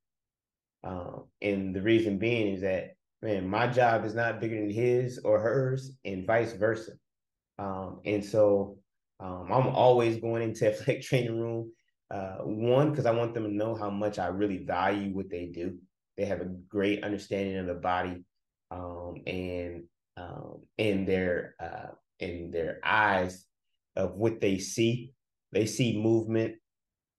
Um, 0.83 1.25
and 1.41 1.75
the 1.75 1.81
reason 1.81 2.19
being 2.19 2.55
is 2.55 2.61
that 2.61 2.95
man, 3.23 3.49
my 3.49 3.67
job 3.67 4.05
is 4.05 4.15
not 4.15 4.39
bigger 4.41 4.57
than 4.57 4.71
his 4.71 5.19
or 5.25 5.41
hers, 5.41 5.93
and 6.05 6.27
vice 6.27 6.53
versa. 6.53 6.93
Um, 7.59 8.01
and 8.05 8.23
so 8.23 8.79
um, 9.19 9.49
I'm 9.51 9.69
always 9.69 10.19
going 10.19 10.43
into 10.43 10.69
athletic 10.71 11.03
training 11.03 11.41
room 11.41 11.73
uh, 12.11 12.39
one, 12.39 12.91
because 12.91 13.07
I 13.07 13.13
want 13.13 13.35
them 13.35 13.45
to 13.45 13.55
know 13.55 13.75
how 13.75 13.91
much 13.91 14.19
I 14.19 14.27
really 14.27 14.59
value 14.59 15.15
what 15.15 15.31
they 15.31 15.47
do. 15.47 15.79
They 16.17 16.27
have 16.27 16.41
a 16.41 16.51
great 16.69 17.03
understanding 17.03 17.57
of 17.59 17.67
the 17.67 17.75
body, 17.75 18.25
um, 18.71 19.23
and 19.27 19.85
um, 20.17 20.63
in 20.79 21.05
their 21.05 21.55
uh, 21.61 21.93
in 22.21 22.51
their 22.51 22.79
eyes 22.85 23.45
of 23.97 24.15
what 24.15 24.41
they 24.41 24.59
see. 24.59 25.13
They 25.53 25.67
see 25.67 26.01
movement 26.01 26.57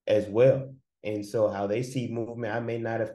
as 0.07 0.27
well, 0.27 0.73
and 1.03 1.25
so 1.25 1.49
how 1.49 1.67
they 1.67 1.83
see 1.83 2.07
movement, 2.07 2.53
I 2.53 2.59
may 2.59 2.77
not 2.77 2.99
have. 2.99 3.11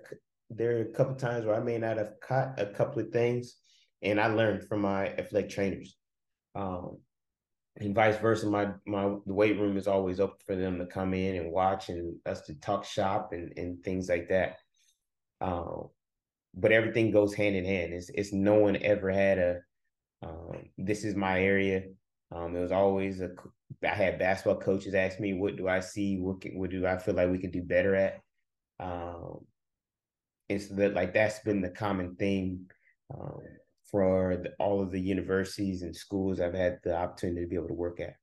There 0.51 0.79
are 0.79 0.83
a 0.83 0.93
couple 0.93 1.15
times 1.15 1.47
where 1.47 1.55
I 1.55 1.61
may 1.61 1.79
not 1.79 1.99
have 1.99 2.15
caught 2.21 2.59
a 2.59 2.67
couple 2.67 3.01
of 3.03 3.11
things, 3.11 3.55
and 4.03 4.21
I 4.21 4.27
learned 4.27 4.67
from 4.67 4.81
my 4.81 5.07
athletic 5.07 5.51
trainers. 5.51 5.97
Um, 6.55 6.99
and 7.81 7.95
vice 7.95 8.19
versa. 8.19 8.47
My 8.47 8.69
my 8.87 9.17
the 9.27 9.35
weight 9.35 9.59
room 9.59 9.77
is 9.77 9.89
always 9.89 10.21
open 10.21 10.37
for 10.47 10.55
them 10.55 10.79
to 10.79 10.87
come 10.87 11.15
in 11.15 11.37
and 11.37 11.51
watch 11.51 11.89
and 11.89 12.17
us 12.27 12.43
to 12.43 12.55
talk 12.55 12.85
shop 12.85 13.31
and 13.33 13.53
and 13.57 13.83
things 13.83 14.09
like 14.09 14.29
that. 14.29 14.59
Um, 15.41 15.89
but 16.55 16.73
everything 16.73 17.11
goes 17.11 17.35
hand 17.35 17.57
in 17.57 17.65
hand. 17.65 17.93
It's 17.93 18.11
it's 18.11 18.33
no 18.33 18.55
one 18.55 18.77
ever 18.83 19.11
had 19.11 19.39
a 19.39 19.57
um, 20.23 20.69
this 20.77 21.05
is 21.05 21.17
my 21.17 21.43
area. 21.43 21.85
Um, 22.33 22.55
it 22.55 22.61
was 22.61 22.73
always 22.73 23.21
a 23.21 23.31
I 23.83 23.95
had 23.95 24.19
basketball 24.19 24.61
coaches 24.61 24.95
ask 24.95 25.19
me, 25.19 25.33
what 25.35 25.57
do 25.57 25.67
I 25.67 25.81
see? 25.81 26.19
What 26.19 26.43
can, 26.43 26.59
what 26.59 26.71
do 26.71 26.87
I 26.87 26.99
feel 26.99 27.15
like 27.15 27.31
we 27.31 27.39
could 27.39 27.53
do 27.53 27.63
better 27.63 27.95
at? 27.95 28.21
Um, 28.79 29.47
so 30.51 30.75
that 30.75 30.95
like 30.95 31.15
that's 31.15 31.39
been 31.41 31.61
the 31.63 31.71
common 31.71 32.17
thing 32.17 32.67
um, 33.15 33.41
for 33.91 34.37
the, 34.37 34.53
all 34.59 34.83
of 34.83 34.91
the 34.91 35.01
universities 35.01 35.83
and 35.83 35.95
schools 35.95 36.41
I've 36.41 36.55
had 36.55 36.79
the 36.85 36.97
opportunity 36.97 37.43
to 37.43 37.49
be 37.49 37.57
able 37.57 37.69
to 37.69 37.75
work 37.75 38.01
at. 38.01 38.15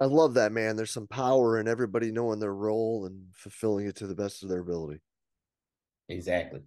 I 0.00 0.06
love 0.06 0.34
that, 0.34 0.50
man. 0.50 0.74
There's 0.76 0.90
some 0.90 1.06
power 1.06 1.60
in 1.60 1.68
everybody 1.68 2.10
knowing 2.10 2.40
their 2.40 2.54
role 2.54 3.06
and 3.06 3.26
fulfilling 3.34 3.86
it 3.86 3.94
to 3.96 4.06
the 4.06 4.16
best 4.16 4.42
of 4.42 4.48
their 4.48 4.60
ability. 4.60 5.00
Exactly. 6.08 6.60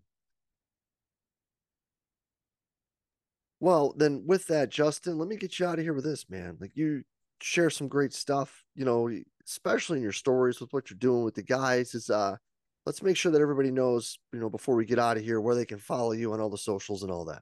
Well, 3.59 3.93
then 3.97 4.23
with 4.25 4.47
that, 4.47 4.69
Justin, 4.69 5.17
let 5.17 5.27
me 5.27 5.37
get 5.37 5.59
you 5.59 5.65
out 5.65 5.79
of 5.79 5.83
here 5.83 5.93
with 5.93 6.03
this, 6.03 6.29
man. 6.29 6.57
Like 6.61 6.71
you 6.75 7.03
share 7.41 7.69
some 7.69 7.87
great 7.87 8.13
stuff, 8.13 8.63
you 8.75 8.85
know, 8.85 9.09
especially 9.47 9.97
in 9.97 10.03
your 10.03 10.11
stories 10.11 10.61
with 10.61 10.71
what 10.71 10.89
you're 10.89 10.97
doing 10.97 11.23
with 11.23 11.35
the 11.35 11.43
guys. 11.43 11.93
Is 11.93 12.09
uh 12.09 12.37
let's 12.85 13.01
make 13.01 13.17
sure 13.17 13.31
that 13.31 13.41
everybody 13.41 13.71
knows, 13.71 14.19
you 14.33 14.39
know, 14.39 14.49
before 14.49 14.75
we 14.75 14.85
get 14.85 14.99
out 14.99 15.17
of 15.17 15.23
here, 15.23 15.41
where 15.41 15.55
they 15.55 15.65
can 15.65 15.79
follow 15.79 16.11
you 16.11 16.33
on 16.33 16.39
all 16.39 16.49
the 16.49 16.57
socials 16.57 17.03
and 17.03 17.11
all 17.11 17.25
that. 17.25 17.41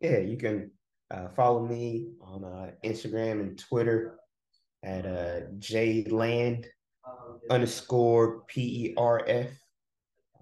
Yeah, 0.00 0.18
you 0.18 0.36
can 0.36 0.70
uh, 1.10 1.28
follow 1.28 1.66
me 1.66 2.12
on 2.20 2.44
uh, 2.44 2.70
Instagram 2.84 3.40
and 3.40 3.58
Twitter 3.58 4.16
at 4.82 5.04
uh, 5.04 5.40
jland 5.58 6.64
underscore 7.50 8.42
P 8.46 8.86
E 8.86 8.94
R 8.96 9.22
F. 9.26 9.50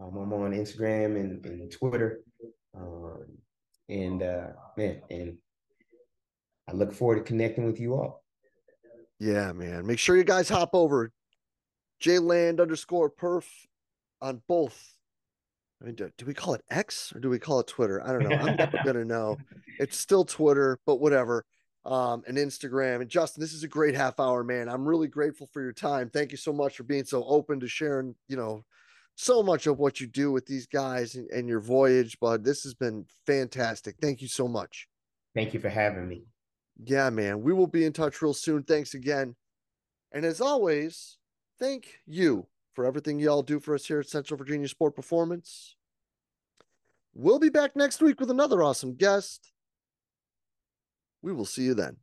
Um, 0.01 0.17
I'm 0.17 0.33
on 0.33 0.53
Instagram 0.53 1.17
and, 1.17 1.45
and 1.45 1.73
Twitter. 1.73 2.21
Um, 2.77 3.27
and 3.89 4.23
uh, 4.23 4.49
man, 4.77 5.03
and 5.11 5.37
I 6.69 6.73
look 6.73 6.93
forward 6.93 7.17
to 7.17 7.23
connecting 7.23 7.65
with 7.65 7.81
you 7.81 7.95
all. 7.95 8.23
Yeah, 9.19 9.53
man. 9.53 9.87
Make 9.87 9.99
sure 9.99 10.17
you 10.17 10.23
guys 10.23 10.49
hop 10.49 10.71
over 10.73 11.11
jland 12.01 12.61
underscore 12.61 13.11
perf 13.11 13.45
on 14.21 14.43
both. 14.49 14.95
I 15.81 15.85
mean, 15.85 15.95
do, 15.95 16.11
do, 16.17 16.27
we 16.27 16.35
call 16.35 16.55
it 16.55 16.65
X 16.71 17.13
or 17.15 17.21
do 17.21 17.29
we 17.29 17.39
call 17.39 17.61
it 17.61 17.69
Twitter? 17.69 18.05
I 18.05 18.13
don't 18.13 18.29
know. 18.29 18.37
I'm 18.37 18.57
never 18.57 18.79
gonna 18.85 19.05
know. 19.05 19.37
It's 19.81 19.97
still 19.97 20.25
Twitter, 20.25 20.81
but 20.87 20.97
whatever. 20.97 21.45
Um, 21.85 22.25
and 22.27 22.37
Instagram. 22.37 23.01
And 23.01 23.09
Justin, 23.09 23.41
this 23.41 23.53
is 23.53 23.63
a 23.63 23.69
great 23.69 23.95
half 23.95 24.19
hour, 24.19 24.43
man. 24.43 24.69
I'm 24.69 24.85
really 24.85 25.07
grateful 25.07 25.49
for 25.53 25.63
your 25.63 25.73
time. 25.73 26.11
Thank 26.11 26.33
you 26.33 26.37
so 26.37 26.53
much 26.53 26.77
for 26.77 26.83
being 26.83 27.05
so 27.05 27.25
open 27.25 27.61
to 27.61 27.69
sharing, 27.69 28.17
you 28.27 28.37
know, 28.37 28.65
so 29.15 29.43
much 29.43 29.67
of 29.67 29.79
what 29.79 30.01
you 30.01 30.07
do 30.09 30.33
with 30.33 30.47
these 30.47 30.67
guys 30.67 31.15
and, 31.15 31.31
and 31.31 31.49
your 31.49 31.61
voyage, 31.61 32.19
bud. 32.21 32.45
This 32.45 32.65
has 32.65 32.75
been 32.75 33.07
fantastic. 33.27 33.95
Thank 34.03 34.21
you 34.21 34.29
so 34.29 34.49
much. 34.49 34.89
Thank 35.35 35.55
you 35.55 35.61
for 35.61 35.69
having 35.69 36.09
me. 36.09 36.25
Yeah, 36.85 37.11
man. 37.11 37.43
We 37.43 37.53
will 37.53 37.67
be 37.67 37.85
in 37.85 37.93
touch 37.93 38.21
real 38.23 38.35
soon. 38.35 38.63
Thanks 38.65 38.95
again. 38.95 39.35
And 40.13 40.25
as 40.25 40.41
always, 40.41 41.18
thank 41.59 42.01
you 42.07 42.47
for 42.75 42.85
everything 42.85 43.19
y'all 43.19 43.43
do 43.43 43.61
for 43.61 43.75
us 43.75 43.87
here 43.87 44.01
at 44.01 44.09
Central 44.09 44.39
Virginia 44.39 44.69
Sport 44.69 44.95
Performance. 44.95 45.75
We'll 47.15 47.39
be 47.39 47.49
back 47.49 47.75
next 47.75 48.01
week 48.01 48.21
with 48.21 48.31
another 48.31 48.63
awesome 48.63 48.95
guest. 48.95 49.53
We 51.23 51.33
will 51.33 51.45
see 51.45 51.65
you 51.65 51.75
then. 51.75 51.97